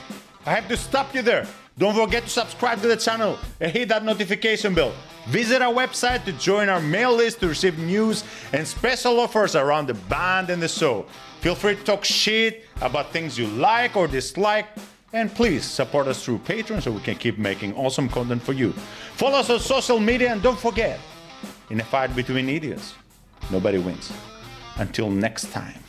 I 0.46 0.50
have 0.54 0.68
to 0.68 0.76
stop 0.76 1.14
you 1.14 1.22
there. 1.22 1.46
Don't 1.76 1.94
forget 1.94 2.24
to 2.24 2.28
subscribe 2.28 2.80
to 2.82 2.88
the 2.88 2.96
channel 2.96 3.38
and 3.60 3.72
hit 3.72 3.88
that 3.88 4.04
notification 4.04 4.74
bell. 4.74 4.92
Visit 5.26 5.62
our 5.62 5.72
website 5.72 6.24
to 6.24 6.32
join 6.32 6.68
our 6.68 6.80
mail 6.80 7.14
list 7.14 7.40
to 7.40 7.48
receive 7.48 7.78
news 7.78 8.24
and 8.52 8.66
special 8.66 9.20
offers 9.20 9.56
around 9.56 9.86
the 9.86 9.94
band 9.94 10.50
and 10.50 10.62
the 10.62 10.68
show. 10.68 11.06
Feel 11.40 11.54
free 11.54 11.76
to 11.76 11.82
talk 11.82 12.04
shit 12.04 12.64
about 12.80 13.10
things 13.10 13.38
you 13.38 13.46
like 13.46 13.96
or 13.96 14.06
dislike. 14.06 14.66
And 15.12 15.32
please 15.32 15.64
support 15.64 16.08
us 16.08 16.24
through 16.24 16.38
Patreon 16.38 16.82
so 16.82 16.90
we 16.90 17.00
can 17.00 17.14
keep 17.14 17.38
making 17.38 17.74
awesome 17.74 18.08
content 18.08 18.42
for 18.42 18.52
you. 18.52 18.72
Follow 19.16 19.38
us 19.38 19.48
on 19.48 19.60
social 19.60 20.00
media 20.00 20.32
and 20.32 20.42
don't 20.42 20.58
forget, 20.58 20.98
in 21.70 21.80
a 21.80 21.84
fight 21.84 22.14
between 22.16 22.48
idiots, 22.48 22.94
nobody 23.50 23.78
wins. 23.78 24.12
Until 24.76 25.08
next 25.10 25.52
time. 25.52 25.83